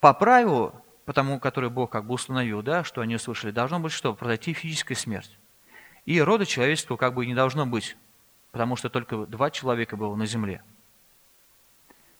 По 0.00 0.12
правилу, 0.12 0.74
потому 1.04 1.40
который 1.40 1.70
Бог 1.70 1.90
как 1.90 2.06
бы 2.06 2.14
установил, 2.14 2.62
да, 2.62 2.84
что 2.84 3.00
они 3.00 3.16
услышали, 3.16 3.50
должно 3.50 3.80
быть 3.80 3.92
что? 3.92 4.14
Произойти 4.14 4.52
физическая 4.52 4.96
смерть. 4.96 5.38
И 6.04 6.20
рода 6.20 6.46
человеческого 6.46 6.96
как 6.96 7.14
бы 7.14 7.26
не 7.26 7.34
должно 7.34 7.66
быть 7.66 7.96
потому 8.56 8.76
что 8.76 8.88
только 8.88 9.26
два 9.26 9.50
человека 9.50 9.98
было 9.98 10.16
на 10.16 10.24
земле. 10.24 10.62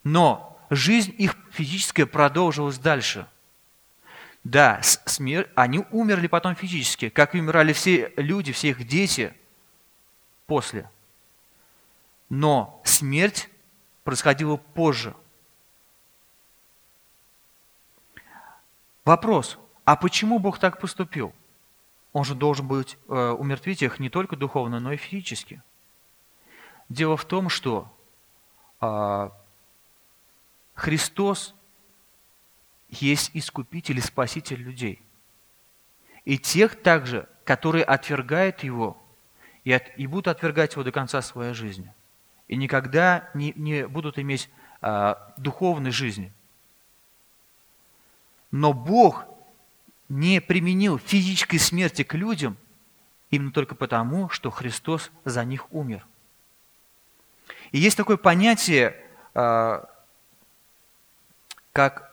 Но 0.05 0.61
жизнь 0.69 1.15
их 1.17 1.35
физическая 1.51 2.05
продолжилась 2.05 2.79
дальше. 2.79 3.27
Да, 4.45 4.83
смерть, 4.83 5.49
они 5.55 5.83
умерли 5.91 6.27
потом 6.27 6.55
физически, 6.55 7.09
как 7.09 7.35
и 7.35 7.41
умирали 7.41 7.73
все 7.73 8.13
люди, 8.19 8.53
все 8.53 8.69
их 8.69 8.87
дети 8.87 9.33
после. 10.47 10.91
Но 12.29 12.81
смерть 12.85 13.49
происходила 14.05 14.57
позже. 14.57 15.15
Вопрос, 19.05 19.59
а 19.85 19.95
почему 19.97 20.39
Бог 20.39 20.59
так 20.59 20.81
поступил? 20.81 21.33
Он 22.13 22.25
же 22.25 22.35
должен 22.35 22.67
быть 22.67 22.99
э, 23.09 23.31
умертвить 23.31 23.83
их 23.83 24.01
не 24.01 24.11
только 24.11 24.37
духовно, 24.37 24.81
но 24.81 24.93
и 24.93 24.97
физически. 24.97 25.63
Дело 26.89 27.17
в 27.17 27.25
том, 27.25 27.49
что 27.49 27.93
а, 28.81 29.33
Христос 30.75 31.55
есть 32.89 33.31
искупитель 33.35 33.99
и 33.99 34.03
спаситель 34.03 34.59
людей. 34.59 35.03
И 36.25 36.39
тех 36.39 36.81
также, 36.81 37.29
которые 37.45 37.85
отвергают 37.85 38.63
Его 38.63 38.97
и, 39.65 39.73
от, 39.73 39.85
и 39.97 40.07
будут 40.07 40.29
отвергать 40.29 40.73
Его 40.73 40.85
до 40.85 40.93
конца 40.93 41.23
своей 41.23 41.55
жизни. 41.55 41.93
И 42.49 42.57
никогда 42.57 43.29
не, 43.35 43.53
не 43.57 43.87
будут 43.87 44.19
иметь 44.19 44.49
а, 44.81 45.35
духовной 45.37 45.91
жизни. 45.91 46.33
Но 48.51 48.73
Бог 48.73 49.27
не 50.09 50.41
применил 50.41 50.99
физической 50.99 51.59
смерти 51.59 52.03
к 52.05 52.15
людям 52.15 52.57
именно 53.31 53.51
только 53.51 53.75
потому, 53.75 54.29
что 54.29 54.51
Христос 54.51 55.11
за 55.25 55.45
них 55.45 55.73
умер. 55.73 56.07
И 57.73 57.79
есть 57.79 57.97
такое 57.97 58.17
понятие, 58.17 58.97
а, 59.35 59.89
как 61.73 62.13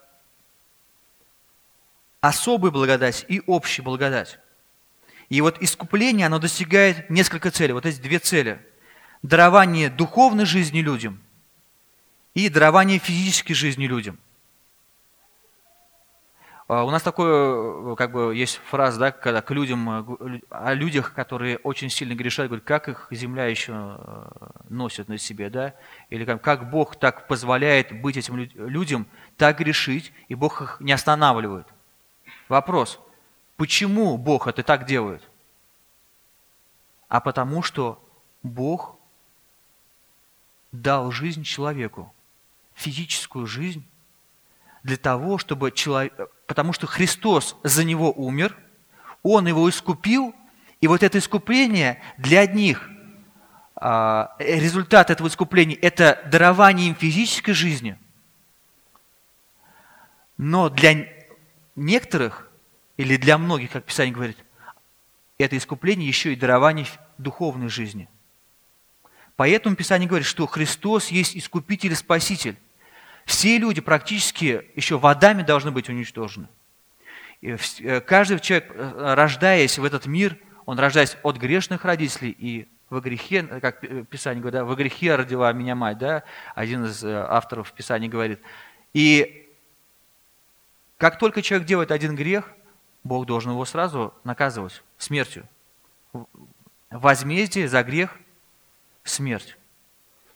особая 2.22 2.72
благодать 2.72 3.26
и 3.28 3.42
общая 3.46 3.82
благодать. 3.82 4.40
И 5.30 5.42
вот 5.42 5.62
искупление, 5.62 6.28
оно 6.28 6.40
достигает 6.40 7.10
несколько 7.10 7.52
целей. 7.52 7.74
Вот 7.74 7.86
эти 7.86 8.00
две 8.00 8.20
цели. 8.20 8.66
Дарование 9.24 9.90
духовной 9.90 10.46
жизни 10.46 10.80
людям 10.80 11.20
и 12.34 12.50
дарование 12.50 13.00
физической 13.00 13.54
жизни 13.54 13.86
людям. 13.86 14.20
А, 16.68 16.84
у 16.84 16.90
нас 16.90 17.04
такое, 17.04 17.96
как 17.96 18.12
бы, 18.12 18.36
есть 18.36 18.60
фраза, 18.70 19.00
да, 19.00 19.12
когда 19.12 19.42
к 19.42 19.52
людям, 19.52 19.90
э, 19.90 20.40
о 20.50 20.74
людях, 20.74 21.14
которые 21.14 21.58
очень 21.58 21.90
сильно 21.90 22.16
грешат, 22.16 22.48
говорят, 22.48 22.66
как 22.66 22.88
их 22.90 23.08
земля 23.12 23.46
еще 23.46 23.74
э, 23.74 24.26
носит 24.70 25.08
на 25.08 25.18
себе, 25.18 25.50
да, 25.50 25.74
или 26.10 26.26
как, 26.26 26.42
как 26.42 26.70
Бог 26.70 26.96
так 26.96 27.28
позволяет 27.28 28.02
быть 28.02 28.18
этим 28.18 28.38
людям 28.38 29.08
так 29.38 29.58
грешить, 29.60 30.14
и 30.30 30.36
Бог 30.36 30.62
их 30.62 30.78
не 30.80 30.94
останавливает. 30.94 31.68
Вопрос, 32.50 33.00
почему 33.56 34.18
Бог 34.18 34.48
это 34.48 34.64
так 34.64 34.86
делает? 34.86 35.22
А 37.08 37.20
потому 37.20 37.62
что 37.62 38.04
Бог 38.42 38.98
дал 40.74 41.12
жизнь 41.12 41.44
человеку, 41.44 42.14
физическую 42.74 43.48
жизнь, 43.48 43.86
для 44.82 44.98
того, 44.98 45.38
чтобы 45.38 45.72
человек, 45.72 46.14
потому 46.46 46.74
что 46.74 46.88
Христос 46.88 47.56
за 47.64 47.86
него 47.86 48.12
умер, 48.12 48.58
Он 49.22 49.48
его 49.48 49.70
искупил, 49.70 50.36
и 50.82 50.88
вот 50.88 51.04
это 51.04 51.20
искупление 51.20 52.02
для 52.18 52.42
одних, 52.42 52.90
а, 53.76 54.36
результат 54.40 55.10
этого 55.10 55.30
искупления– 55.30 55.78
это 55.82 56.22
дарование 56.30 56.90
им 56.90 56.96
физической 56.96 57.54
жизни, 57.54 57.98
но 60.38 60.70
для 60.70 61.08
некоторых, 61.76 62.50
или 62.98 63.16
для 63.16 63.38
многих, 63.38 63.72
как 63.72 63.86
Писание 63.86 64.14
говорит, 64.14 64.38
это 65.38 65.56
искупление 65.56 66.08
еще 66.08 66.34
и 66.34 66.36
дарование 66.36 66.88
духовной 67.18 67.70
жизни. 67.70 68.10
Поэтому 69.36 69.76
Писание 69.76 70.08
говорит, 70.08 70.28
что 70.28 70.46
Христос 70.46 71.08
есть 71.08 71.36
Искупитель 71.36 71.92
и 71.92 71.96
Спаситель. 71.96 72.58
Все 73.26 73.58
люди 73.58 73.82
практически 73.82 74.66
еще 74.76 74.98
водами 74.98 75.44
должны 75.44 75.72
быть 75.72 75.90
уничтожены. 75.90 76.48
И 77.42 77.56
э, 77.80 78.02
каждый 78.02 78.40
человек, 78.40 78.72
э, 78.74 79.14
рождаясь 79.16 79.78
в 79.78 79.84
этот 79.84 80.06
мир, 80.06 80.38
он 80.66 80.78
рождаясь 80.78 81.18
от 81.24 81.38
грешных 81.38 81.84
родителей 81.84 82.36
и 82.38 82.68
во 82.90 83.02
грехе, 83.02 83.44
как 83.44 83.82
Писание 84.08 84.42
говорит, 84.42 84.60
да, 84.60 84.66
во 84.66 84.76
грехе 84.76 85.16
родила 85.16 85.52
меня 85.52 85.74
мать, 85.74 85.98
да, 85.98 86.24
один 86.54 86.86
из 86.86 87.04
э, 87.04 87.26
авторов 87.28 87.72
Писания 87.72 88.10
говорит. 88.10 88.40
И 88.94 89.50
как 90.98 91.18
только 91.18 91.42
человек 91.42 91.68
делает 91.68 91.92
один 91.92 92.16
грех, 92.16 92.52
Бог 93.04 93.26
должен 93.26 93.52
его 93.52 93.66
сразу 93.66 94.14
наказывать 94.24 94.84
смертью. 94.98 95.48
Возмездие 96.92 97.68
за 97.68 97.84
грех– 97.84 98.20
смерть. 99.04 99.58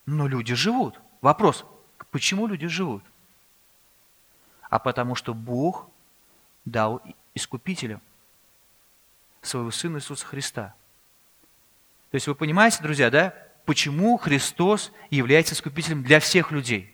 Но 0.05 0.27
люди 0.27 0.55
живут. 0.55 0.99
Вопрос– 1.21 1.65
Почему 2.11 2.47
люди 2.47 2.67
живут? 2.67 3.03
А 4.69 4.79
потому 4.79 5.15
что 5.15 5.33
Бог 5.33 5.89
дал 6.65 7.01
искупителям 7.35 8.01
своего 9.41 9.71
Сына 9.71 9.97
Иисуса 9.97 10.25
Христа. 10.25 10.73
То 12.11 12.15
есть 12.15 12.27
вы 12.27 12.35
понимаете, 12.35 12.81
друзья, 12.81 13.09
да, 13.09 13.33
почему 13.65 14.17
Христос 14.17 14.91
является 15.09 15.53
искупителем 15.53 16.03
для 16.03 16.19
всех 16.19 16.51
людей? 16.51 16.93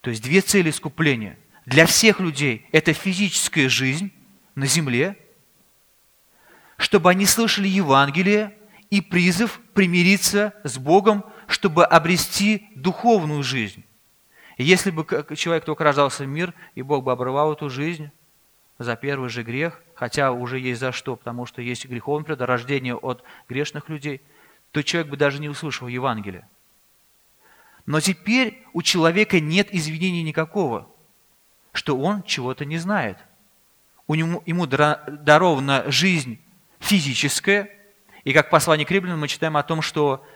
То 0.00 0.10
есть 0.10 0.22
две 0.22 0.40
цели 0.40 0.70
искупления. 0.70 1.38
Для 1.64 1.84
всех 1.84 2.20
людей 2.20 2.66
это 2.72 2.92
физическая 2.92 3.68
жизнь 3.68 4.12
на 4.54 4.66
земле, 4.66 5.18
чтобы 6.76 7.10
они 7.10 7.26
слышали 7.26 7.66
Евангелие 7.66 8.56
и 8.90 9.00
призыв 9.00 9.60
примириться 9.76 10.54
с 10.64 10.78
Богом, 10.78 11.22
чтобы 11.46 11.84
обрести 11.84 12.66
духовную 12.74 13.42
жизнь. 13.42 13.84
Если 14.56 14.90
бы 14.90 15.04
человек 15.36 15.66
только 15.66 15.84
рождался 15.84 16.24
в 16.24 16.28
мир, 16.28 16.54
и 16.74 16.80
Бог 16.80 17.04
бы 17.04 17.12
обрывал 17.12 17.52
эту 17.52 17.68
жизнь 17.68 18.10
за 18.78 18.96
первый 18.96 19.28
же 19.28 19.42
грех, 19.42 19.82
хотя 19.94 20.32
уже 20.32 20.58
есть 20.58 20.80
за 20.80 20.92
что, 20.92 21.14
потому 21.14 21.44
что 21.44 21.60
есть 21.60 21.84
греховное 21.84 22.24
предорождение 22.24 22.96
от 22.96 23.22
грешных 23.50 23.90
людей, 23.90 24.22
то 24.72 24.82
человек 24.82 25.10
бы 25.10 25.18
даже 25.18 25.40
не 25.40 25.50
услышал 25.50 25.88
Евангелия. 25.88 26.48
Но 27.84 28.00
теперь 28.00 28.64
у 28.72 28.80
человека 28.80 29.40
нет 29.40 29.68
извинений 29.74 30.22
никакого, 30.22 30.88
что 31.72 31.98
он 31.98 32.22
чего-то 32.22 32.64
не 32.64 32.78
знает. 32.78 33.18
У 34.06 34.14
него, 34.14 34.42
ему 34.46 34.66
дарована 34.66 35.84
жизнь 35.88 36.40
физическая, 36.78 37.68
и 38.26 38.32
как 38.32 38.50
послание 38.50 38.84
к 38.84 38.90
римлянам 38.90 39.20
мы 39.20 39.28
читаем 39.28 39.56
о 39.56 39.62
том, 39.62 39.80
что 39.80 40.26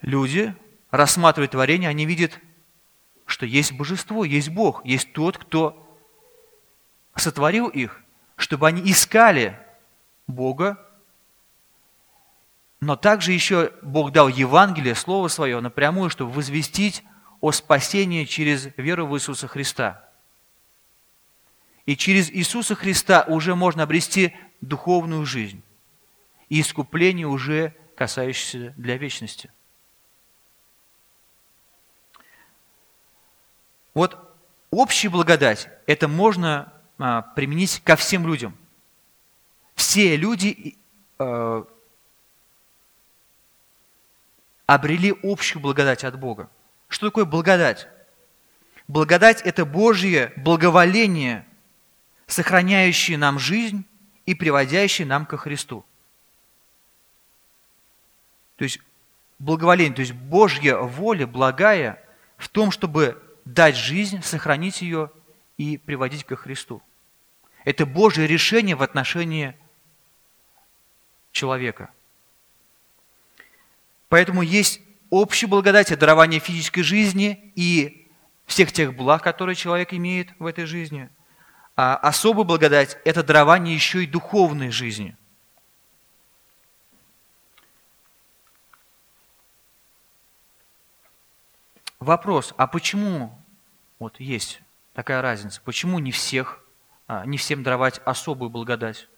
люди, 0.00 0.54
рассматривая 0.90 1.46
творение, 1.46 1.90
они 1.90 2.06
видят 2.06 2.40
что 3.26 3.44
есть 3.44 3.72
божество, 3.72 4.24
есть 4.24 4.48
Бог, 4.48 4.84
есть 4.84 5.12
тот, 5.12 5.36
кто 5.36 5.98
сотворил 7.14 7.68
их, 7.68 8.00
чтобы 8.36 8.66
они 8.66 8.90
искали 8.90 9.58
Бога, 10.26 10.78
но 12.80 12.96
также 12.96 13.32
еще 13.32 13.72
Бог 13.82 14.12
дал 14.12 14.28
Евангелие, 14.28 14.94
Слово 14.94 15.28
Свое 15.28 15.60
напрямую, 15.60 16.08
чтобы 16.08 16.32
возвестить 16.32 17.04
о 17.42 17.52
спасении 17.52 18.24
через 18.24 18.68
веру 18.78 19.06
в 19.06 19.14
Иисуса 19.14 19.48
Христа. 19.48 20.08
И 21.84 21.94
через 21.94 22.30
Иисуса 22.30 22.74
Христа 22.74 23.24
уже 23.28 23.54
можно 23.54 23.82
обрести 23.82 24.34
духовную 24.62 25.26
жизнь 25.26 25.62
и 26.48 26.60
искупление 26.60 27.26
уже 27.26 27.74
касающееся 27.96 28.74
для 28.76 28.96
вечности– 28.96 29.50
Вот 33.94 34.18
общая 34.70 35.10
благодать, 35.10 35.68
это 35.86 36.08
можно 36.08 36.72
а, 36.98 37.22
применить 37.22 37.82
ко 37.84 37.96
всем 37.96 38.26
людям. 38.26 38.56
Все 39.74 40.16
люди 40.16 40.76
э, 41.18 41.64
обрели 44.66 45.14
общую 45.22 45.62
благодать 45.62 46.04
от 46.04 46.18
Бога. 46.18 46.50
Что 46.88 47.06
такое 47.06 47.24
благодать? 47.24 47.88
Благодать– 48.86 49.40
это 49.44 49.64
Божье 49.64 50.32
благоволение, 50.36 51.46
сохраняющее 52.26 53.16
нам 53.16 53.38
жизнь 53.38 53.84
и 54.26 54.34
приводящее 54.34 55.06
нам 55.06 55.24
ко 55.24 55.38
Христу. 55.38 55.84
То 58.56 58.64
есть 58.64 58.80
благоволение, 59.38 59.94
то 59.94 60.00
есть 60.00 60.12
Божья 60.12 60.76
воля 60.76 61.26
благая 61.26 62.02
в 62.36 62.48
том, 62.48 62.70
чтобы 62.70 63.20
дать 63.44 63.76
жизнь, 63.76 64.22
сохранить 64.22 64.82
ее 64.82 65.10
и 65.58 65.78
приводить 65.78 66.24
ко 66.24 66.36
Христу. 66.36 66.82
Это 67.64 67.86
Божье 67.86 68.26
решение 68.26 68.76
в 68.76 68.82
отношении 68.82 69.56
человека. 71.32 71.90
Поэтому 74.08 74.42
есть 74.42 74.80
общая 75.10 75.46
благодать, 75.46 75.96
дарование 75.98 76.40
физической 76.40 76.82
жизни 76.82 77.52
и 77.54 78.08
всех 78.46 78.72
тех 78.72 78.94
благ, 78.94 79.22
которые 79.22 79.56
человек 79.56 79.94
имеет 79.94 80.28
в 80.38 80.46
этой 80.46 80.66
жизни. 80.66 81.08
А 81.74 81.96
особая 81.96 82.44
благодать– 82.44 82.98
это 83.04 83.22
дарование 83.22 83.74
еще 83.74 84.04
и 84.04 84.06
духовной 84.06 84.70
жизни– 84.70 85.16
Вопрос, 92.02 92.52
а 92.56 92.66
почему 92.66 93.30
вот 94.00 94.18
есть 94.18 94.60
такая 94.92 95.22
разница? 95.22 95.60
Почему 95.64 96.00
не 96.00 96.10
всех, 96.10 96.58
а, 97.06 97.24
не 97.24 97.38
всем 97.38 97.62
даровать 97.62 98.00
особую 98.04 98.50
благодать? 98.50 99.08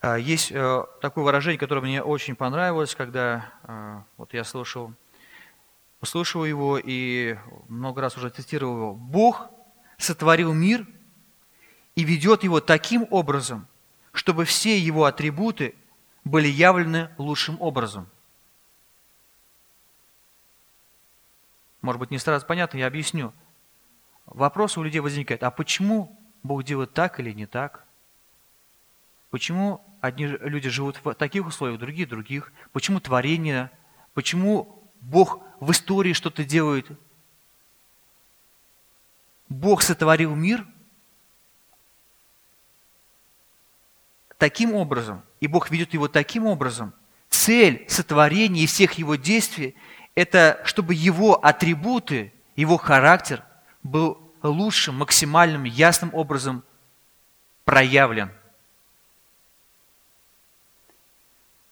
А, 0.00 0.14
есть 0.14 0.52
э, 0.52 0.84
такое 1.00 1.24
выражение, 1.24 1.58
которое 1.58 1.80
мне 1.80 2.04
очень 2.04 2.36
понравилось, 2.36 2.94
когда 2.94 3.50
э, 3.64 4.00
вот 4.16 4.32
я 4.32 4.44
слышал, 4.44 4.92
услышал 6.00 6.44
его 6.44 6.78
и 6.78 7.36
много 7.66 8.00
раз 8.00 8.16
уже 8.16 8.30
тестировал 8.30 8.76
его. 8.76 8.94
Бог 8.94 9.50
сотворил 9.98 10.52
мир 10.52 10.86
и 11.96 12.04
ведет 12.04 12.44
его 12.44 12.60
таким 12.60 13.08
образом, 13.10 13.66
чтобы 14.12 14.44
все 14.44 14.78
его 14.78 15.06
атрибуты 15.06 15.74
были 16.22 16.46
явлены 16.46 17.10
лучшим 17.18 17.60
образом. 17.60 18.08
Может 21.84 22.00
быть, 22.00 22.10
не 22.10 22.16
сразу 22.16 22.46
понятно, 22.46 22.78
я 22.78 22.86
объясню. 22.86 23.34
Вопрос 24.24 24.78
у 24.78 24.82
людей 24.82 25.00
возникает, 25.00 25.42
а 25.42 25.50
почему 25.50 26.18
Бог 26.42 26.64
делает 26.64 26.94
так 26.94 27.20
или 27.20 27.30
не 27.32 27.44
так? 27.44 27.84
Почему 29.28 29.84
одни 30.00 30.24
люди 30.26 30.70
живут 30.70 30.98
в 31.04 31.12
таких 31.12 31.46
условиях, 31.46 31.78
другие 31.78 32.06
других? 32.06 32.54
Почему 32.72 33.00
творение? 33.00 33.70
Почему 34.14 34.82
Бог 35.02 35.40
в 35.60 35.72
истории 35.72 36.14
что-то 36.14 36.42
делает? 36.42 36.86
Бог 39.50 39.82
сотворил 39.82 40.34
мир 40.34 40.66
таким 44.38 44.72
образом, 44.74 45.22
и 45.40 45.48
Бог 45.48 45.70
ведет 45.70 45.92
его 45.92 46.08
таким 46.08 46.46
образом. 46.46 46.94
Цель 47.28 47.84
сотворения 47.90 48.62
и 48.62 48.66
всех 48.66 48.94
его 48.94 49.16
действий– 49.16 49.76
это 50.14 50.60
чтобы 50.64 50.94
его 50.94 51.44
атрибуты, 51.44 52.32
его 52.56 52.76
характер 52.76 53.44
был 53.82 54.20
лучшим, 54.42 54.96
максимальным, 54.96 55.64
ясным 55.64 56.14
образом 56.14 56.62
проявлен. 57.64 58.30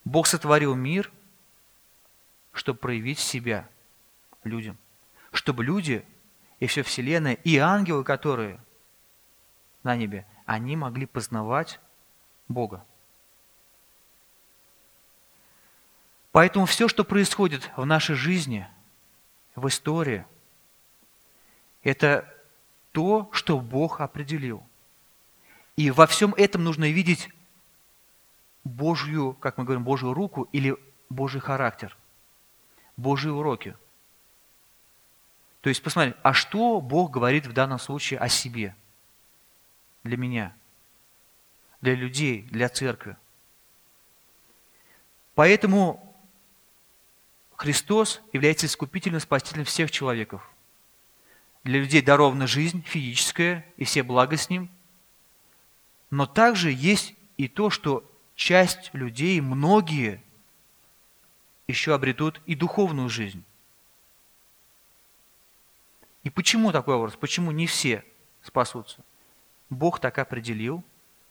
Бог 0.05 0.27
сотворил 0.27 0.75
мир, 0.75 1.13
чтобы 2.53 2.79
проявить 2.79 3.19
себя 3.19 3.69
людям. 4.45 4.77
Чтобы 5.33 5.65
люди 5.65 6.05
и 6.59 6.67
все 6.67 6.83
Вселенная, 6.83 7.35
и 7.35 7.57
ангелы, 7.57 8.05
которые 8.05 8.61
на 9.83 9.97
небе, 9.97 10.27
они 10.45 10.77
могли 10.77 11.07
познавать 11.07 11.81
Бога. 12.49 12.85
Поэтому 16.33 16.65
все, 16.65 16.89
что 16.89 17.05
происходит 17.05 17.71
в 17.77 17.85
нашей 17.85 18.17
жизни, 18.17 18.67
в 19.55 19.69
истории, 19.69 20.25
это 21.83 22.27
то, 22.91 23.29
что 23.33 23.61
Бог 23.61 24.01
определил. 24.01 24.67
И 25.77 25.91
во 25.91 26.07
всем 26.07 26.35
этом 26.35 26.65
нужно 26.65 26.91
видеть 26.91 27.29
Божью, 28.65 29.35
как 29.35 29.59
мы 29.59 29.65
говорим, 29.65 29.85
Божью 29.85 30.15
руку 30.15 30.49
или 30.53 30.77
Божий 31.11 31.41
характер, 31.41 31.97
Божьи 32.97 33.29
уроки. 33.29 33.77
То 35.61 35.69
есть, 35.69 35.83
посмотри, 35.83 36.15
а 36.23 36.33
что 36.33 36.81
Бог 36.81 37.11
говорит 37.11 37.47
в 37.47 37.53
данном 37.53 37.79
случае 37.79 38.19
о 38.19 38.29
себе? 38.29 38.75
Для 40.03 40.17
меня, 40.17 40.57
для 41.81 41.95
людей, 41.95 42.43
для 42.51 42.69
церкви. 42.69 43.17
Поэтому 45.35 46.12
Христос 47.63 48.21
является 48.33 48.67
искупительным 48.67 49.21
спасителем 49.21 49.65
всех 49.65 49.93
человеков. 49.93 50.51
Для 51.63 51.79
людей 51.79 52.03
дарована 52.03 52.49
жизнь 52.49 52.83
физическая 52.83 53.65
и 53.77 53.85
все 53.85 54.03
блага 54.03 54.37
с 54.37 54.51
ним. 54.51 54.69
Но 56.11 56.27
также 56.27 56.73
есть 56.73 57.15
и 57.37 57.47
то, 57.47 57.71
что 57.71 58.05
часть 58.35 58.93
людей, 58.95 59.41
многие, 59.41 60.21
еще 61.69 61.95
обретут 61.95 62.41
и 62.47 62.57
духовную 62.57 63.09
жизнь. 63.09 63.45
И 66.25 66.31
почему 66.31 66.73
такой 66.73 66.97
образ? 66.97 67.15
Почему 67.15 67.53
не 67.53 67.69
все 67.69 68.05
спасутся? 68.43 69.05
Бог 69.71 70.01
так 70.01 70.19
определил, 70.19 70.83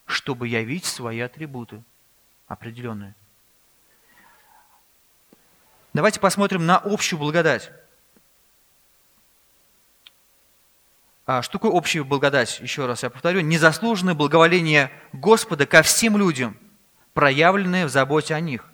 чтобы 0.06 0.48
явить 0.48 0.86
свои 0.86 1.20
атрибуты 1.20 1.84
определенные. 2.48 3.16
Давайте 5.94 6.20
посмотрим 6.20 6.66
на 6.66 6.78
общую 6.78 7.20
благодать. 7.20 7.72
А 11.26 11.42
что 11.42 11.54
такое 11.54 11.72
общая 11.72 12.04
благодать? 12.04 12.60
Еще 12.60 12.86
раз 12.86 13.04
я 13.04 13.10
повторю. 13.10 13.42
Незаслуженное 13.42 14.14
благоволение 14.16 14.92
Господа 15.14 15.66
ко 15.66 15.82
всем 15.82 16.18
людям– 16.18 16.58
проявленные 17.14 17.86
в 17.86 17.90
заботе 17.90 18.36
о 18.36 18.40
них. 18.40 18.66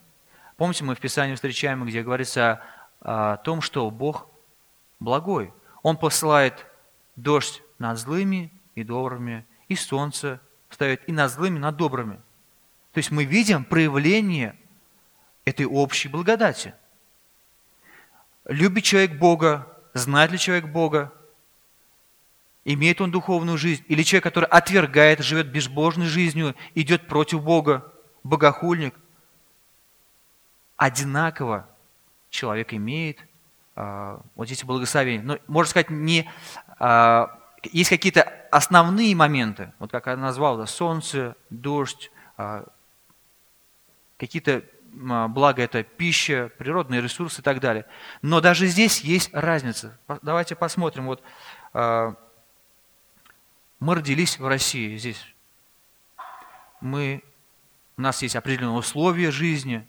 Помните, 0.56 0.84
мы 0.84 0.96
в 0.96 1.00
Писании 1.00 1.36
встречаем, 1.36 1.86
где 1.86 2.04
говорится 2.04 2.62
о 3.02 3.38
том, 3.38 3.62
что 3.62 3.90
Бог 3.92 4.28
благой. 5.00 5.54
Он 5.84 5.98
посылает 5.98 6.66
дождь 7.16 7.62
над 7.80 7.98
злыми 7.98 8.52
и 8.76 8.84
добрыми, 8.84 9.46
и 9.68 9.76
солнце 9.76 10.40
встает 10.70 11.08
и 11.08 11.12
над 11.12 11.32
злыми, 11.32 11.58
и 11.58 11.62
над 11.62 11.76
добрыми. 11.78 12.16
То 12.94 12.98
есть 12.98 13.12
мы 13.12 13.26
видим 13.26 13.64
проявление 13.64 14.56
этой 15.46 15.66
общей 15.66 16.10
благодати. 16.10 16.74
Любит 18.48 18.86
человек 18.86 19.20
Бога, 19.20 19.68
знает 19.94 20.32
ли 20.32 20.40
человек 20.40 20.68
Бога, 20.68 21.14
имеет 22.64 23.02
он 23.02 23.12
духовную 23.12 23.58
жизнь, 23.58 23.84
или 23.88 24.04
человек, 24.04 24.24
который 24.24 24.46
отвергает, 24.46 25.20
живет 25.20 25.48
безбожной 25.48 26.08
жизнью, 26.08 26.56
идет 26.74 27.08
против 27.08 27.44
Бога, 27.44 27.92
богохульник, 28.24 28.96
одинаково 30.78 31.68
человек 32.30 32.74
имеет 32.74 33.20
э, 33.76 34.20
вот 34.36 34.50
эти 34.50 34.64
благословения. 34.64 35.24
Но, 35.24 35.40
можно 35.48 35.70
сказать, 35.70 35.90
не, 35.90 36.30
э, 36.80 37.28
есть 37.72 37.90
какие-то 37.90 38.22
основные 38.52 39.14
моменты, 39.14 39.74
вот 39.80 39.92
как 39.92 40.08
я 40.08 40.16
назвал, 40.16 40.58
да, 40.58 40.68
солнце, 40.68 41.36
дождь, 41.50 42.12
э, 42.38 42.64
какие-то 44.18 44.64
благо 45.00 45.62
это 45.62 45.84
пища, 45.84 46.52
природные 46.58 47.02
ресурсы 47.02 47.42
и 47.42 47.44
так 47.44 47.60
далее. 47.60 47.86
Но 48.22 48.42
даже 48.42 48.68
здесь 48.68 49.02
есть 49.02 49.34
разница. 49.34 49.98
Давайте 50.22 50.56
посмотрим. 50.56 51.06
Вот 51.06 51.24
мы 51.74 52.16
родились 53.96 54.40
в 54.40 54.48
России 54.48 54.98
здесь. 54.98 55.24
Мы 56.82 57.24
у 57.98 58.02
нас 58.02 58.22
есть 58.22 58.36
определенные 58.36 58.78
условия 58.78 59.32
жизни 59.32 59.88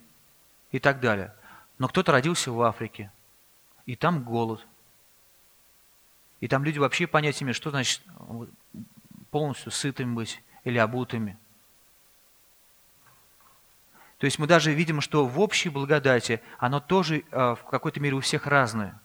и 0.73 0.79
так 0.79 1.01
далее. 1.01 1.35
Но 1.79 1.89
кто-то 1.89 2.13
родился 2.13 2.51
в 2.51 2.61
Африке, 2.63 3.13
и 3.87 3.97
там 3.97 4.23
голод. 4.25 4.67
И 6.41 6.49
там 6.49 6.65
люди 6.65 6.79
вообще 6.79 7.07
понятия 7.07 7.45
имеют, 7.45 7.57
что 7.57 7.71
значит 7.71 8.03
полностью 9.31 9.73
сытым 9.73 10.15
быть 10.15 10.43
или 10.65 10.79
обутыми. 10.79 11.39
То 14.19 14.25
есть 14.25 14.39
мы 14.39 14.47
даже 14.47 14.73
видим, 14.73 15.01
что 15.01 15.25
в 15.27 15.39
общей 15.41 15.69
благодати 15.69 16.43
оно 16.59 16.81
тоже 16.81 17.25
э, 17.31 17.55
в 17.55 17.65
какой-то 17.71 18.01
мере 18.01 18.17
у 18.17 18.21
всех 18.21 18.47
разное. 18.47 19.01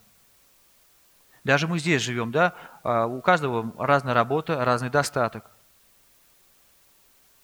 Даже 1.44 1.68
мы 1.68 1.78
здесь 1.78 2.02
живем, 2.02 2.32
да, 2.32 2.56
э, 2.84 3.06
у 3.06 3.22
каждого 3.22 3.72
разная 3.78 4.16
работа, 4.16 4.66
разный 4.66 4.90
достаток. 4.90 5.46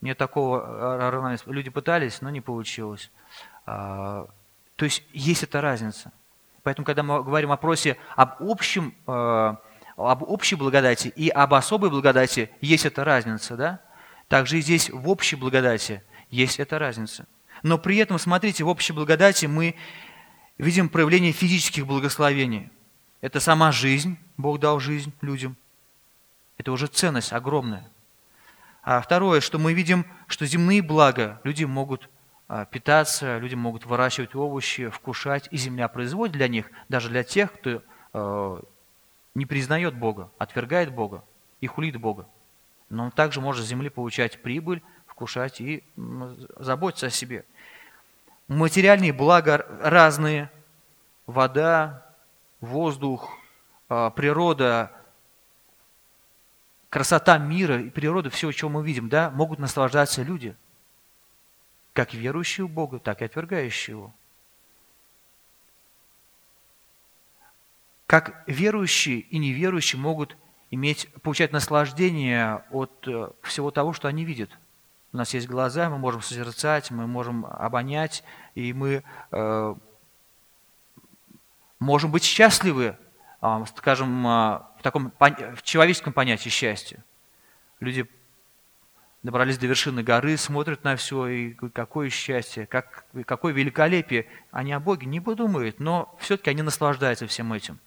Нет 0.01 0.17
такого 0.17 1.11
равноденствия. 1.11 1.53
Люди 1.53 1.69
пытались, 1.69 2.21
но 2.21 2.29
не 2.29 2.39
получилось. 2.39 3.11
А, 3.65 4.27
то 4.77 4.85
есть 4.85 5.03
есть 5.11 5.43
эта 5.43 5.59
разница. 5.59 6.13
Поэтому, 6.63 6.85
когда 6.85 7.03
мы 7.03 7.21
говорим 7.21 7.49
о 7.49 7.55
вопросе 7.55 7.97
об 8.15 8.35
общем, 8.39 8.95
об 9.05 10.23
общей 10.23 10.55
благодати 10.55 11.09
и 11.09 11.27
об 11.27 11.53
особой 11.53 11.89
благодати, 11.89 12.49
есть 12.61 12.85
эта 12.85 13.03
разница, 13.03 13.57
да? 13.57 13.81
Также 14.29 14.59
и 14.59 14.61
здесь 14.61 14.89
в 14.89 15.09
общей 15.09 15.35
благодати 15.35 16.01
есть 16.29 16.61
эта 16.61 16.79
разница. 16.79 17.25
Но 17.63 17.77
при 17.77 17.97
этом, 17.97 18.19
смотрите, 18.19 18.63
в 18.63 18.67
общей 18.67 18.93
благодати 18.93 19.45
мы 19.45 19.75
видим 20.57 20.89
проявление 20.89 21.31
физических 21.31 21.85
благословений. 21.85 22.69
Это 23.21 23.39
сама 23.39 23.71
жизнь, 23.71 24.17
Бог 24.37 24.59
дал 24.59 24.79
жизнь 24.79 25.13
людям. 25.21 25.57
Это 26.57 26.71
уже 26.71 26.87
ценность 26.87 27.33
огромная. 27.33 27.89
А 28.81 29.01
второе, 29.01 29.41
что 29.41 29.59
мы 29.59 29.73
видим, 29.73 30.05
что 30.27 30.45
земные 30.45 30.81
блага 30.81 31.41
люди 31.43 31.63
могут 31.63 32.09
а, 32.47 32.65
питаться, 32.65 33.37
люди 33.37 33.55
могут 33.55 33.85
выращивать 33.85 34.35
овощи, 34.35 34.89
вкушать, 34.89 35.47
и 35.51 35.57
земля 35.57 35.87
производит 35.87 36.33
для 36.33 36.47
них, 36.47 36.71
даже 36.87 37.09
для 37.09 37.23
тех, 37.23 37.53
кто 37.53 37.83
э, 38.13 38.59
не 39.35 39.45
признает 39.45 39.95
Бога, 39.95 40.31
отвергает 40.37 40.93
Бога 40.93 41.23
и 41.61 41.67
хулит 41.67 41.97
Бога. 41.97 42.27
Но 42.89 43.05
он 43.05 43.11
также 43.11 43.39
может 43.41 43.65
с 43.65 43.69
земли 43.69 43.89
получать 43.89 44.41
прибыль, 44.41 44.81
вкушать 45.19 45.59
и 45.59 45.83
заботиться 46.55 47.07
о 47.07 47.09
себе. 47.09 47.43
Материальные 48.47 49.11
блага 49.11 49.65
разные. 49.81 50.49
Вода, 51.27 52.15
воздух, 52.61 53.29
а, 53.89 54.09
природа, 54.09 54.91
красота 56.89 57.37
мира 57.37 57.81
и 57.81 57.89
природы, 57.89 58.29
все, 58.31 58.51
что 58.51 58.69
мы 58.69 58.83
видим, 58.83 59.09
да, 59.09 59.29
могут 59.29 59.59
наслаждаться 59.59 60.23
люди, 60.23 60.55
как 61.93 62.13
верующие 62.13 62.65
в 62.65 62.71
Бога, 62.71 62.97
так 62.97 63.21
и 63.21 63.25
отвергающие 63.25 63.95
Его. 63.95 64.13
Как 68.07 68.43
верующие 68.47 69.19
и 69.19 69.37
неверующие 69.37 70.01
могут 70.01 70.35
иметь, 70.71 71.13
получать 71.21 71.51
наслаждение 71.51 72.63
от 72.71 73.07
э, 73.07 73.29
всего 73.43 73.69
того, 73.69 73.93
что 73.93 74.07
они 74.07 74.25
видят. 74.25 74.49
У 75.11 75.17
нас 75.17 75.33
есть 75.33 75.47
глаза, 75.47 75.89
мы 75.89 75.97
можем 75.97 76.21
созерцать, 76.21 76.91
мы 76.91 77.07
можем 77.07 77.45
обонять, 77.45 78.23
и 78.55 78.73
мы 78.73 79.03
э, 79.31 79.75
можем 81.79 82.11
быть 82.11 82.23
счастливы 82.23 82.95
а, 83.41 83.65
скажем, 83.65 84.27
а, 84.27 84.71
в 84.79 84.83
таком 84.83 85.13
в 85.17 85.61
человеческом 85.63 86.11
понятии 86.11 86.49
счастья. 86.49 87.03
Люди 87.79 88.09
добрались 89.23 89.57
до 89.57 89.67
вершины 89.67 90.03
горы, 90.03 90.35
смотрят 90.35 90.83
на 90.83 90.97
все, 90.97 91.27
и 91.27 91.53
какое 91.53 92.09
счастье, 92.09 92.67
как, 92.67 93.05
какое 93.25 93.53
великолепие. 93.53 94.27
Они 94.51 94.73
о 94.73 94.79
Боге 94.79 95.07
не 95.07 95.21
подумают, 95.21 95.79
но 95.79 96.13
все-таки 96.19 96.49
они 96.49 96.61
наслаждаются 96.61 97.27
всем 97.27 97.53
этим. 97.53 97.79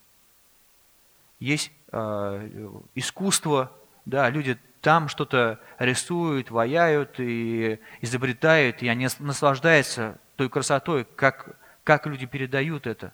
Есть 1.39 1.71
э, 1.91 2.79
искусство, 2.95 3.71
да, 4.05 4.29
люди 4.29 4.57
там 4.83 5.07
что-то 5.07 5.61
рисуют, 5.79 6.51
ваяют 6.51 7.17
и 7.17 7.79
изобретают, 8.01 8.83
и 8.83 8.89
они 8.89 9.07
наслаждаются 9.19 10.19
той 10.35 10.49
красотой, 10.49 11.05
как, 11.05 11.57
как 11.85 12.05
люди 12.05 12.25
передают 12.25 12.85
это. 12.85 13.13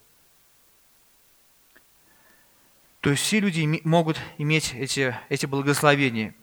То 3.02 3.12
есть 3.12 3.22
все 3.22 3.40
люди 3.40 3.82
могут 3.84 4.20
иметь 4.40 4.74
эти, 4.74 5.16
эти 5.30 5.46
благословения. 5.46 6.34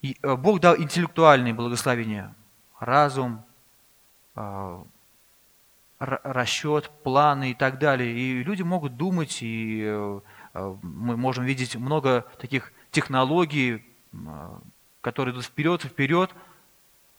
И 0.00 0.16
э, 0.22 0.36
Бог 0.36 0.58
дал 0.58 0.76
интеллектуальные 0.76 1.52
благословения. 1.52 2.34
Разум, 2.80 3.44
э, 4.36 4.84
расчет, 5.98 6.90
планы 7.04 7.50
и 7.50 7.54
так 7.54 7.78
далее. 7.78 8.10
И 8.10 8.42
люди 8.42 8.62
могут 8.62 8.96
думать, 8.96 9.42
и 9.42 9.82
э, 9.84 10.20
мы 10.54 11.18
можем 11.18 11.44
видеть 11.44 11.76
много 11.76 12.26
таких 12.40 12.72
технологий, 12.90 13.84
которые 15.00 15.34
идут 15.34 15.44
вперед 15.44 15.82
вперед. 15.82 16.30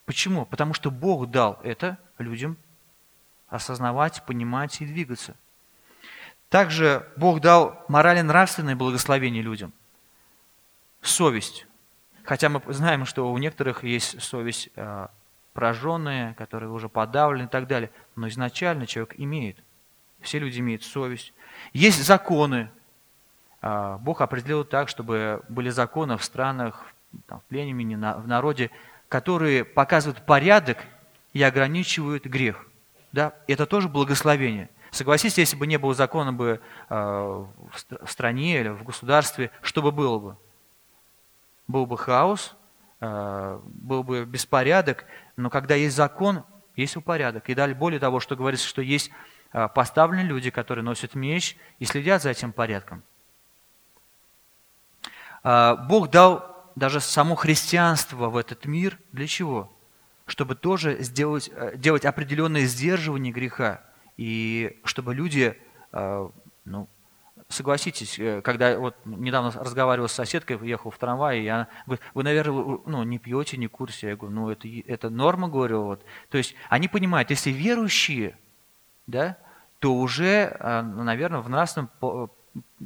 Почему? 0.06 0.46
Потому 0.46 0.74
что 0.74 0.92
Бог 0.92 1.30
дал 1.30 1.60
это 1.64 1.98
людям 2.18 2.58
осознавать, 3.48 4.26
понимать 4.26 4.82
и 4.82 4.86
двигаться. 4.86 5.36
Также 6.50 7.08
Бог 7.18 7.40
дал 7.42 7.84
морально-нравственное 7.88 8.76
благословение 8.76 9.42
людям. 9.42 9.74
Совесть. 11.02 11.68
Хотя 12.24 12.50
мы 12.50 12.62
знаем, 12.68 13.06
что 13.06 13.32
у 13.32 13.38
некоторых 13.38 13.84
есть 13.84 14.22
совесть 14.22 14.70
э, 14.76 15.08
прожженная, 15.54 16.34
которая 16.36 16.70
уже 16.70 16.90
подавлена 16.90 17.46
и 17.46 17.48
так 17.48 17.68
далее. 17.68 17.92
Но 18.16 18.28
изначально 18.28 18.88
человек 18.88 19.16
имеет. 19.18 19.58
Все 20.22 20.40
люди 20.40 20.60
имеют 20.60 20.84
совесть. 20.84 21.34
Есть 21.74 22.04
законы. 22.04 22.70
Э, 23.64 23.98
Бог 24.02 24.22
определил 24.22 24.66
так, 24.66 24.90
чтобы 24.90 25.42
были 25.48 25.70
законы 25.70 26.18
в 26.18 26.24
странах, 26.24 26.84
там, 27.28 27.40
в 27.40 27.44
племени, 27.46 27.96
в 27.96 28.28
народе, 28.28 28.70
которые 29.08 29.64
показывают 29.64 30.26
порядок 30.26 30.80
и 31.32 31.42
ограничивают 31.42 32.26
грех. 32.26 32.66
Да? 33.14 33.34
Это 33.48 33.66
тоже 33.66 33.88
благословение. 33.88 34.70
Согласитесь, 34.92 35.38
если 35.38 35.56
бы 35.56 35.66
не 35.66 35.78
было 35.78 35.94
закона 35.94 36.34
бы 36.34 36.60
э, 36.90 36.96
в 36.96 38.08
стране 38.08 38.60
или 38.60 38.68
в 38.68 38.84
государстве, 38.84 39.50
что 39.62 39.82
бы 39.82 39.92
было 39.92 40.20
бы? 40.20 40.38
Был 41.68 41.86
бы 41.86 41.98
хаос, 41.98 42.56
э, 43.00 43.60
был 43.64 44.04
бы 44.04 44.26
беспорядок, 44.26 45.06
но 45.38 45.50
когда 45.50 45.76
есть 45.76 45.96
закон, 45.96 46.44
есть 46.76 46.98
упорядок. 46.98 47.50
И 47.50 47.56
далее, 47.56 47.76
более 47.76 48.00
того, 48.00 48.20
что 48.20 48.36
говорится, 48.36 48.68
что 48.68 48.82
есть 48.82 49.12
поставленные 49.76 50.26
люди, 50.26 50.50
которые 50.50 50.84
носят 50.84 51.14
меч 51.14 51.56
и 51.78 51.86
следят 51.86 52.24
за 52.24 52.32
этим 52.32 52.52
порядком. 52.52 53.04
Бог 55.44 56.10
дал 56.10 56.72
даже 56.76 57.00
само 57.00 57.36
христианство 57.36 58.30
в 58.30 58.38
этот 58.38 58.66
мир 58.66 58.98
для 59.12 59.28
чего? 59.28 59.72
Чтобы 60.26 60.56
тоже 60.56 61.04
сделать, 61.04 61.52
делать 61.76 62.06
определенное 62.06 62.66
сдерживание 62.66 63.34
греха– 63.34 63.82
и 64.18 64.80
чтобы 64.84 65.16
люди, 65.16 65.58
э, 65.92 66.30
ну, 66.66 66.88
согласитесь, 67.50 68.20
э, 68.20 68.42
когда 68.42 68.78
вот 68.78 68.96
недавно 69.06 69.52
разговаривал 69.52 70.08
с 70.08 70.14
соседкой, 70.14 70.60
ехал 70.68 70.92
в 70.92 70.98
трамвае, 70.98 71.44
и 71.44 71.48
она 71.48 71.68
говорит, 71.86 72.06
вы, 72.14 72.24
наверное, 72.24 72.80
ну, 72.86 73.04
не 73.04 73.18
пьете, 73.18 73.58
не 73.58 73.68
курсе. 73.68 74.10
Я 74.10 74.16
говорю, 74.16 74.36
ну, 74.36 74.50
это, 74.50 74.68
это 74.88 75.10
норма, 75.10 75.50
говорю. 75.50 75.84
Вот. 75.84 76.06
То 76.30 76.38
есть 76.38 76.56
они 76.70 76.88
понимают, 76.88 77.32
если 77.32 77.50
верующие, 77.50 78.38
да, 79.08 79.38
то 79.80 79.96
уже, 79.96 80.56
э, 80.60 80.82
наверное, 80.82 81.42
в 81.42 81.50
нравственном 81.50 81.90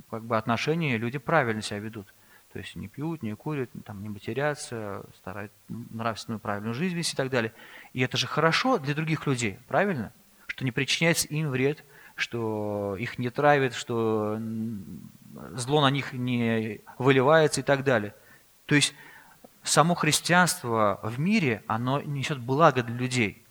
как 0.10 0.24
бы, 0.24 0.38
отношении 0.38 0.96
люди 0.96 1.18
правильно 1.18 1.62
себя 1.62 1.80
ведут. 1.80 2.14
То 2.54 2.60
есть 2.60 2.76
не 2.76 2.88
пьют, 2.88 3.24
не 3.24 3.36
курят, 3.36 3.70
там, 3.86 4.02
не 4.02 4.10
матерятся, 4.10 5.06
стараются 5.18 5.58
нравственную 5.68 6.40
правильную 6.40 6.74
жизнь 6.74 6.96
вести 6.96 7.14
и 7.14 7.18
так 7.18 7.30
далее. 7.30 7.54
И 7.94 8.02
это 8.02 8.18
же 8.18 8.28
хорошо 8.28 8.78
для 8.78 8.96
других 8.96 9.28
людей, 9.28 9.60
правильно? 9.68 10.12
что 10.58 10.66
не 10.66 10.72
причиняется 10.72 11.28
им 11.28 11.50
вред, 11.50 11.84
что 12.16 12.96
их 12.98 13.20
не 13.20 13.30
травит, 13.30 13.76
что 13.76 14.40
зло 15.54 15.82
на 15.82 15.92
них 15.92 16.14
не 16.14 16.82
выливается 16.98 17.62
и 17.62 17.64
так 17.64 17.84
далее. 17.84 18.16
То 18.66 18.74
есть 18.74 18.96
само 19.62 19.94
христианство 19.94 21.00
в 21.04 21.20
мире, 21.20 21.62
оно 21.68 22.02
несет 22.02 22.40
благо 22.40 22.82
для 22.82 22.96
людей. 22.96 23.44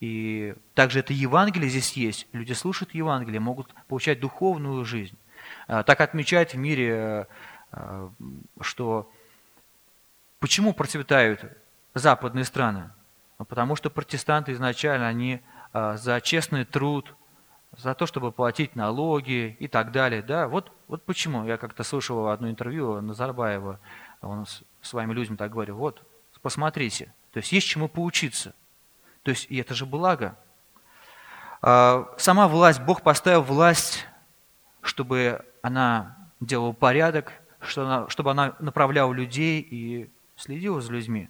И 0.00 0.54
также 0.74 0.98
это 0.98 1.14
Евангелие 1.14 1.70
здесь 1.70 1.92
есть. 1.92 2.26
Люди 2.32 2.52
слушают 2.52 2.92
Евангелие, 2.92 3.40
могут 3.40 3.72
получать 3.88 4.20
духовную 4.20 4.84
жизнь. 4.84 5.16
А, 5.66 5.82
так 5.84 6.02
отмечают 6.02 6.52
в 6.52 6.58
мире, 6.58 7.28
что 8.60 9.10
почему 10.38 10.72
процветают 10.72 11.44
западные 11.94 12.44
страны? 12.44 12.90
Ну, 13.38 13.44
потому 13.44 13.76
что 13.76 13.90
протестанты 13.90 14.52
изначально, 14.52 15.08
они 15.08 15.40
а, 15.72 15.96
за 15.96 16.20
честный 16.20 16.64
труд, 16.64 17.14
за 17.76 17.94
то, 17.94 18.06
чтобы 18.06 18.32
платить 18.32 18.76
налоги 18.76 19.56
и 19.58 19.68
так 19.68 19.92
далее. 19.92 20.22
Да? 20.22 20.48
Вот, 20.48 20.72
вот 20.88 21.02
почему. 21.04 21.44
Я 21.44 21.58
как-то 21.58 21.82
слышал 21.82 22.28
одно 22.28 22.48
интервью 22.48 23.00
Назарбаева, 23.00 23.78
он 24.22 24.46
с 24.46 24.62
своими 24.80 25.12
людьми 25.12 25.36
так 25.36 25.52
говорил, 25.52 25.76
вот, 25.76 26.02
посмотрите, 26.40 27.12
то 27.32 27.38
есть 27.38 27.52
есть 27.52 27.66
чему 27.66 27.88
поучиться. 27.88 28.54
То 29.22 29.30
есть, 29.30 29.46
и 29.50 29.56
это 29.56 29.74
же 29.74 29.84
благо. 29.84 30.38
А, 31.60 32.08
сама 32.16 32.48
власть, 32.48 32.80
Бог 32.80 33.02
поставил 33.02 33.42
власть, 33.42 34.06
чтобы 34.80 35.44
она 35.62 36.16
делала 36.40 36.72
порядок, 36.72 37.32
чтобы 37.60 38.30
она 38.30 38.56
направляла 38.58 39.12
людей 39.12 39.60
и 39.60 40.10
следила 40.36 40.80
за 40.80 40.92
людьми. 40.92 41.28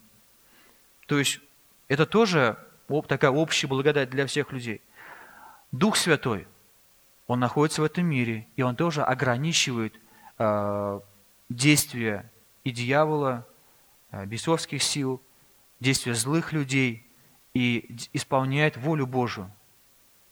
То 1.06 1.18
есть 1.18 1.40
это 1.88 2.06
тоже 2.06 2.58
такая 3.08 3.30
общая 3.30 3.66
благодать 3.66 4.10
для 4.10 4.26
всех 4.26 4.52
людей. 4.52 4.80
Дух 5.72 5.96
Святой, 5.96 6.46
Он 7.26 7.40
находится 7.40 7.82
в 7.82 7.84
этом 7.84 8.06
мире, 8.06 8.46
и 8.56 8.62
Он 8.62 8.76
тоже 8.76 9.02
ограничивает 9.02 9.94
э, 10.38 11.00
действия 11.48 12.30
и 12.64 12.70
дьявола, 12.70 13.46
э, 14.10 14.24
бесовских 14.26 14.82
сил, 14.82 15.22
действия 15.80 16.14
злых 16.14 16.52
людей 16.52 17.06
и 17.54 17.96
исполняет 18.12 18.76
волю 18.76 19.06
Божию. 19.06 19.50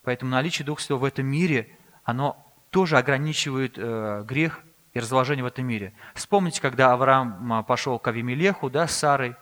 Поэтому 0.02 0.30
наличие 0.30 0.66
Духа 0.66 0.82
Святого 0.82 1.00
в 1.00 1.04
этом 1.04 1.26
мире, 1.26 1.76
оно 2.04 2.36
тоже 2.70 2.98
ограничивает 2.98 3.74
э, 3.76 4.24
грех 4.26 4.63
и 4.94 5.00
разложение 5.00 5.42
в 5.42 5.48
этом 5.48 5.66
мире. 5.66 5.92
Вспомните, 6.14 6.60
когда 6.60 6.92
Авраам 6.92 7.64
пошел 7.64 7.98
к 7.98 8.06
Авимелеху 8.08 8.70
да, 8.70 8.86
с 8.86 8.96
Сарой, 8.96 9.34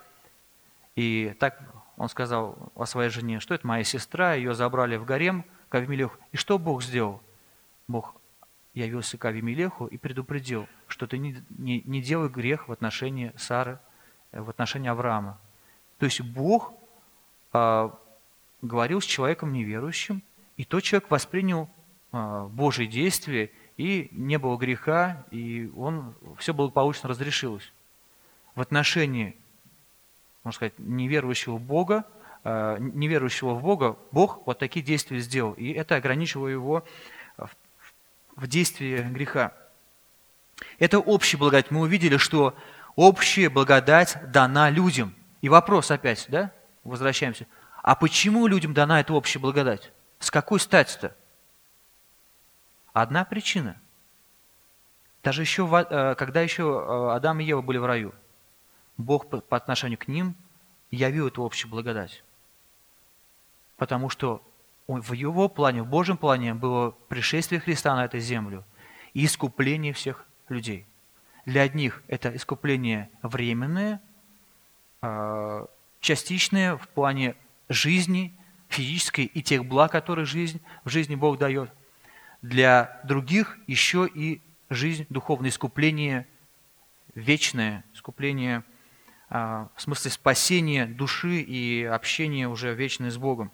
и 0.96 1.36
так 1.38 1.60
он 1.96 2.08
сказал 2.08 2.72
о 2.74 2.86
своей 2.86 3.10
жене, 3.10 3.38
что 3.38 3.54
это 3.54 3.66
моя 3.66 3.84
сестра, 3.84 4.34
ее 4.34 4.54
забрали 4.54 4.96
в 4.96 5.04
гарем 5.04 5.44
к 5.68 5.74
Авимелеху. 5.74 6.16
И 6.32 6.36
что 6.36 6.58
Бог 6.58 6.82
сделал? 6.82 7.22
Бог 7.86 8.14
явился 8.74 9.18
к 9.18 9.24
Авимелеху 9.26 9.86
и 9.86 9.98
предупредил, 9.98 10.66
что 10.86 11.06
ты 11.06 11.18
не, 11.18 11.42
не, 11.50 11.82
не 11.84 12.00
делай 12.00 12.30
грех 12.30 12.68
в 12.68 12.72
отношении 12.72 13.32
Сары, 13.36 13.78
э, 14.32 14.40
в 14.40 14.48
отношении 14.48 14.88
Авраама. 14.88 15.38
То 15.98 16.06
есть 16.06 16.22
Бог 16.22 16.72
э, 17.52 17.90
говорил 18.62 19.02
с 19.02 19.04
человеком 19.04 19.52
неверующим, 19.52 20.22
и 20.56 20.64
тот 20.64 20.82
человек 20.82 21.10
воспринял 21.10 21.68
э, 22.12 22.48
Божие 22.50 22.88
действия, 22.88 23.50
и 23.82 24.08
не 24.12 24.38
было 24.38 24.56
греха, 24.56 25.24
и 25.32 25.68
он, 25.76 26.14
все 26.38 26.54
благополучно 26.54 27.08
разрешилось. 27.08 27.72
В 28.54 28.60
отношении 28.60 29.36
можно 30.44 30.56
сказать, 30.56 30.78
неверующего 30.78 31.58
Бога, 31.58 32.04
э, 32.44 32.76
неверующего 32.78 33.54
в 33.54 33.62
Бога, 33.62 33.96
Бог 34.10 34.40
вот 34.46 34.58
такие 34.58 34.84
действия 34.84 35.18
сделал. 35.18 35.52
И 35.54 35.72
это 35.72 35.96
ограничивало 35.96 36.48
его 36.48 36.84
в 38.36 38.46
действии 38.46 39.02
греха. 39.02 39.52
Это 40.78 40.98
общая 40.98 41.36
благодать. 41.36 41.70
Мы 41.70 41.80
увидели, 41.80 42.16
что 42.16 42.56
общая 42.96 43.48
благодать 43.48 44.16
дана 44.30 44.70
людям. 44.70 45.14
И 45.40 45.48
вопрос 45.48 45.90
опять, 45.90 46.26
да, 46.28 46.52
возвращаемся. 46.84 47.46
А 47.82 47.94
почему 47.96 48.46
людям 48.46 48.74
дана 48.74 49.00
эта 49.00 49.12
общая 49.12 49.38
благодать? 49.38 49.92
С 50.18 50.30
какой 50.30 50.60
стати-то? 50.60 51.16
Одна 52.92 53.24
причина. 53.24 53.80
Даже 55.22 55.42
еще, 55.42 55.68
э, 55.90 56.14
когда 56.16 56.40
еще 56.40 56.62
э, 56.62 57.14
Адам 57.14 57.40
и 57.40 57.44
Ева 57.44 57.62
были 57.62 57.78
в 57.78 57.86
раю– 57.86 58.14
Бог 58.96 59.28
по 59.28 59.56
отношению 59.56 59.98
к 59.98 60.08
ним 60.08 60.34
явил 60.90 61.28
эту 61.28 61.44
общую 61.44 61.70
благодать. 61.70 62.22
Потому 63.76 64.08
что 64.08 64.42
в 64.86 65.12
его 65.12 65.48
плане, 65.48 65.82
в 65.82 65.86
Божьем 65.86 66.16
плане 66.16 66.54
было 66.54 66.90
пришествие 66.90 67.60
Христа 67.60 67.94
на 67.96 68.04
эту 68.04 68.18
землю 68.18 68.64
и 69.14 69.24
искупление 69.24 69.92
всех 69.92 70.26
людей. 70.48 70.86
Для 71.46 71.62
одних 71.62 72.02
это 72.08 72.34
искупление 72.36 73.10
временное, 73.22 74.00
а, 75.00 75.66
частичное 76.00 76.76
в 76.76 76.88
плане 76.88 77.34
жизни 77.68 78.36
физической 78.68 79.24
и 79.24 79.42
тех 79.42 79.64
благ, 79.64 79.90
которые 79.90 80.24
жизнь, 80.24 80.60
в 80.84 80.88
жизни 80.88 81.14
Бог 81.14 81.38
дает. 81.38 81.70
Для 82.42 83.00
других 83.04 83.56
еще 83.66 84.08
и 84.12 84.42
жизнь, 84.68 85.06
духовное 85.08 85.50
искупление, 85.50 86.26
вечное 87.14 87.84
искупление, 87.94 88.64
а, 89.28 89.68
в 89.76 89.82
смысле 89.82 90.10
спасения 90.10 90.86
души 90.86 91.40
и 91.40 91.84
общение 91.84 92.48
уже 92.48 92.74
вечное 92.74 93.10
с 93.10 93.16
Богом. 93.16 93.50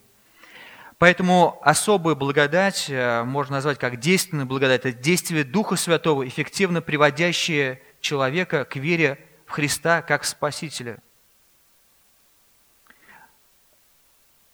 Поэтому 0.98 1.60
особую 1.62 2.16
благодать 2.16 2.86
э, 2.88 3.22
можно 3.22 3.56
назвать 3.56 3.78
как 3.78 4.00
действенную 4.00 4.46
благодать. 4.46 4.80
Это 4.84 4.92
действие 4.92 5.44
Духа 5.44 5.76
Святого, 5.76 6.26
эффективно 6.26 6.82
приводящее 6.82 7.80
человека 8.00 8.64
к 8.64 8.74
вере 8.74 9.24
в 9.46 9.52
Христа 9.52 10.02
как 10.02 10.24
Спасителя. 10.24 10.98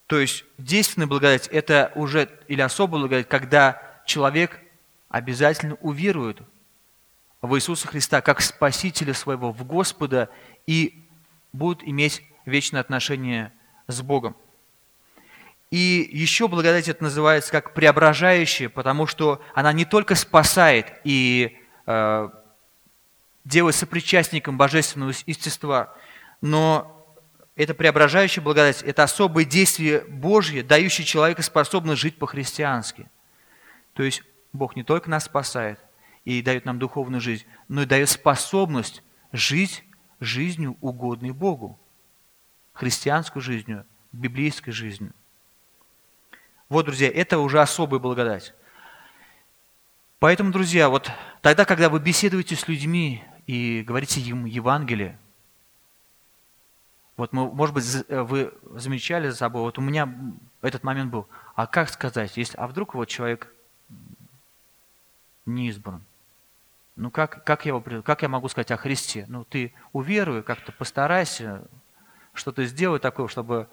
То 0.07 0.20
есть 0.20 0.44
действенная 0.59 1.09
благодать– 1.09 1.49
это 1.51 1.90
уже, 1.94 2.29
или 2.47 2.61
особая 2.61 3.01
благодать, 3.01 3.27
когда 3.27 3.84
человек 4.06 4.60
обязательно 5.08 5.76
уверует 5.76 6.40
в 7.40 7.54
Иисуса 7.56 7.86
Христа 7.86 8.20
как 8.20 8.40
Спасителя 8.40 9.14
своего, 9.14 9.52
в 9.52 9.64
Господа, 9.64 10.30
и 10.66 11.04
будет 11.52 11.82
иметь 11.82 12.22
вечное 12.46 12.80
отношение 12.80 13.52
с 13.86 14.00
Богом. 14.02 14.36
И 15.70 16.08
еще 16.12 16.48
благодать 16.48 16.88
это 16.88 17.02
называется 17.02 17.50
как 17.50 17.74
преображающая, 17.74 18.68
потому 18.68 19.06
что 19.06 19.42
она 19.54 19.72
не 19.72 19.84
только 19.84 20.14
спасает 20.14 20.86
и 21.04 21.58
э, 21.86 22.28
делает 23.44 23.74
сопричастником 23.74 24.56
божественного 24.56 25.12
естества, 25.26 25.94
но 26.40 26.90
это 27.56 27.74
преображающая 27.74 28.42
благодать, 28.42 28.82
это 28.82 29.02
особое 29.02 29.44
действие 29.44 30.00
Божье, 30.08 30.62
дающее 30.62 31.04
человеку 31.04 31.42
способность 31.42 32.00
жить 32.00 32.18
по-христиански. 32.18 33.08
То 33.94 34.02
есть 34.02 34.22
Бог 34.52 34.76
не 34.76 34.85
только 34.85 35.09
нас 35.09 35.24
спасает 35.24 35.80
и 36.24 36.42
дает 36.42 36.64
нам 36.64 36.78
духовную 36.78 37.20
жизнь, 37.20 37.44
но 37.68 37.83
и 37.83 37.87
дает 37.87 38.09
способность 38.09 39.02
жить 39.33 39.85
жизнью, 40.20 40.76
угодной 40.80 41.30
Богу. 41.30 41.78
Христианскую 42.72 43.42
жизнью, 43.42 43.87
библейской 44.12 44.72
жизнью. 44.72 45.12
Вот, 46.68 46.87
друзья, 46.87 47.09
это 47.09 47.38
уже 47.38 47.61
особая 47.61 48.00
благодать. 48.00 48.52
Поэтому, 50.18 50.50
друзья, 50.50 50.88
вот 50.88 51.11
тогда, 51.40 51.64
когда 51.64 51.88
вы 51.88 52.00
беседуете 52.00 52.57
с 52.57 52.66
людьми 52.66 53.22
и 53.46 53.85
говорите 53.87 54.20
им 54.20 54.44
Евангелие, 54.44 55.18
вот, 57.16 57.33
может 57.33 57.74
быть, 57.74 57.85
э, 58.09 58.22
вы 58.22 58.52
замечали 58.74 59.28
за 59.28 59.37
собой, 59.37 59.62
вот 59.62 59.78
у 59.78 59.83
меня 59.83 60.12
этот 60.62 60.83
момент 60.83 61.12
был, 61.12 61.28
а 61.54 61.68
как 61.68 61.88
сказать, 61.88 62.37
если, 62.37 62.57
а 62.57 62.66
вдруг 62.66 62.94
вот 62.94 63.07
человек 63.07 63.53
не 65.46 65.68
избран? 65.68 66.02
Ну 66.96 67.11
как, 67.11 67.44
как, 67.44 67.66
я 67.66 67.70
его, 67.70 68.02
как 68.02 68.22
я 68.22 68.28
могу 68.28 68.48
сказать 68.48 68.70
о 68.70 68.76
Христе? 68.76 69.26
Ну 69.28 69.44
ты 69.44 69.72
уверуй, 69.92 70.42
как-то 70.42 70.72
постарайся, 70.72 71.66
что-то 72.33 72.64
сделай 72.66 73.00
такое, 73.00 73.28
чтобы 73.28 73.68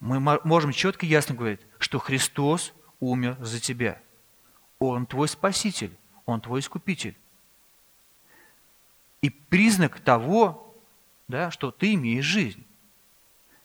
мы 0.00 0.20
можем 0.44 0.72
четко 0.72 1.06
и 1.06 1.08
ясно 1.08 1.34
говорить, 1.34 1.60
что 1.78 1.98
Христос 1.98 2.74
умер 3.00 3.36
за 3.40 3.60
тебя. 3.60 4.00
Он 4.78 5.06
твой 5.06 5.28
Спаситель, 5.28 5.96
Он 6.26 6.40
твой 6.40 6.60
Искупитель. 6.60 7.16
И 9.22 9.30
признак 9.30 10.00
того, 10.00 10.76
да, 11.28 11.50
что 11.50 11.70
ты 11.70 11.94
имеешь 11.94 12.26
жизнь. 12.26 12.66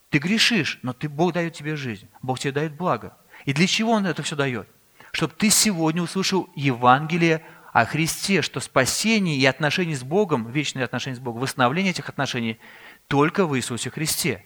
Ты 0.10 0.19
грешишь, 0.19 0.80
но 0.82 0.93
ты, 0.93 1.10
Бог 1.10 1.34
дает 1.34 1.54
тебе 1.54 1.75
жизнь. 1.75 2.08
Бог 2.21 2.39
тебе 2.39 2.54
дает 2.54 2.75
благо. 2.75 3.17
И 3.45 3.54
для 3.54 3.67
чего 3.67 3.91
Он 3.91 4.06
это 4.06 4.23
все 4.23 4.36
дает? 4.38 4.67
Чтобы 5.12 5.34
ты 5.34 5.50
сегодня 5.50 6.02
услышал 6.02 6.50
Евангелие 6.56 7.45
о 7.74 7.86
Христе, 7.86 8.41
что 8.41 8.60
спасение 8.60 9.38
и 9.38 9.45
отношения 9.45 9.95
с 9.95 10.04
Богом, 10.04 10.50
вечные 10.50 10.86
отношения 10.86 11.15
с 11.15 11.19
Богом, 11.19 11.41
восстановление 11.41 11.91
этих 11.91 12.10
отношений 12.10 12.60
только 13.08 13.45
в 13.45 13.58
Иисусе 13.58 13.89
Христе. 13.89 14.45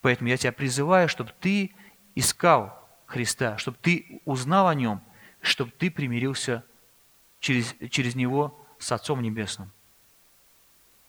Поэтому 0.00 0.28
я 0.28 0.36
тебя 0.36 0.52
призываю, 0.52 1.08
чтобы 1.08 1.32
ты 1.40 1.74
искал 2.14 2.78
Христа, 3.06 3.58
чтобы 3.58 3.76
ты 3.80 4.20
узнал 4.24 4.68
о 4.68 4.74
Нем, 4.74 5.02
чтобы 5.40 5.70
ты 5.70 5.90
примирился 5.90 6.64
через, 7.40 7.74
через 7.90 8.14
Него 8.14 8.66
с 8.78 8.90
Отцом 8.92 9.22
Небесным. 9.22 9.72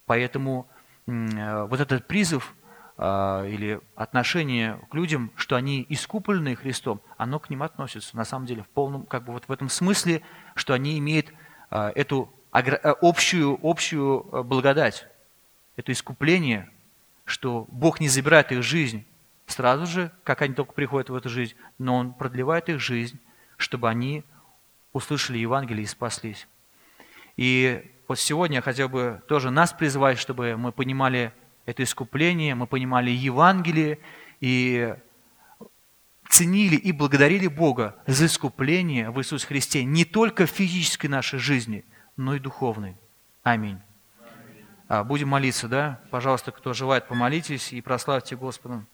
Поэтому 0.06 0.68
э, 1.08 1.66
вот 1.66 1.80
этот 1.80 2.08
призыв 2.08 2.54
или 2.98 3.82
отношение 3.96 4.80
к 4.90 4.94
людям, 4.94 5.32
что 5.36 5.58
они 5.58 5.86
искуплены 5.90 6.56
Христом, 6.56 7.02
оно 7.18 7.40
к 7.40 7.50
ним 7.50 7.64
относится, 7.64 8.16
на 8.16 8.24
самом 8.24 8.46
деле, 8.46 8.64
в 8.64 8.70
полном, 8.70 9.06
как 9.06 9.26
бы 9.26 9.34
вот 9.34 9.44
в 9.48 9.52
этом 9.52 9.68
смысле, 9.68 10.22
что 10.56 10.74
они 10.74 10.98
имеют 11.00 11.34
э, 11.72 11.92
эту 11.96 12.32
общую, 12.52 13.60
общую 13.62 14.46
благодать, 14.46 15.08
это 15.76 15.92
искупление, 15.92 16.70
что 17.26 17.66
Бог 17.70 18.00
не 18.00 18.08
забирает 18.08 18.54
их 18.54 18.64
жизнь 18.64 19.06
сразу 19.48 19.86
же, 19.86 20.12
как 20.24 20.42
они 20.42 20.54
только 20.54 20.72
приходят 20.72 21.10
в 21.10 21.16
эту 21.16 21.30
жизнь, 21.30 21.56
но 21.78 21.98
Он 21.98 22.14
продлевает 22.14 22.70
их 22.70 22.80
жизнь, 22.80 23.20
чтобы 23.58 23.90
они 23.90 24.24
услышали 24.94 25.38
Евангелие 25.38 25.84
и 25.84 25.88
спаслись. 25.88 26.48
И 27.36 27.92
вот 28.08 28.20
сегодня 28.20 28.58
я 28.58 28.62
хотел 28.62 28.88
бы 28.88 29.22
тоже 29.28 29.52
нас 29.52 29.74
призвать, 29.74 30.18
чтобы 30.18 30.56
мы 30.56 30.72
понимали 30.72 31.34
это 31.66 31.84
искупление, 31.84 32.56
мы 32.56 32.68
понимали 32.68 33.10
Евангелие 33.10 34.00
и 34.40 34.96
ценили 36.30 36.76
и 36.76 36.92
благодарили 36.92 37.48
Бога 37.48 37.96
за 38.08 38.26
искупление 38.26 39.10
в 39.10 39.20
Иисусе 39.20 39.48
Христе 39.48 39.84
не 39.84 40.06
только 40.06 40.46
в 40.46 40.50
физической 40.50 41.08
нашей 41.08 41.40
жизни, 41.40 41.86
но 42.18 42.36
и 42.36 42.40
духовной. 42.40 42.96
Аминь. 43.44 43.80
А, 44.88 45.04
будем 45.04 45.30
молиться, 45.30 45.68
да? 45.68 46.00
Пожалуйста, 46.12 46.52
кто 46.52 46.74
желает, 46.74 47.08
помолитесь 47.08 47.74
и 47.74 47.82
прославьте 47.82 48.36
Господа. 48.36 48.86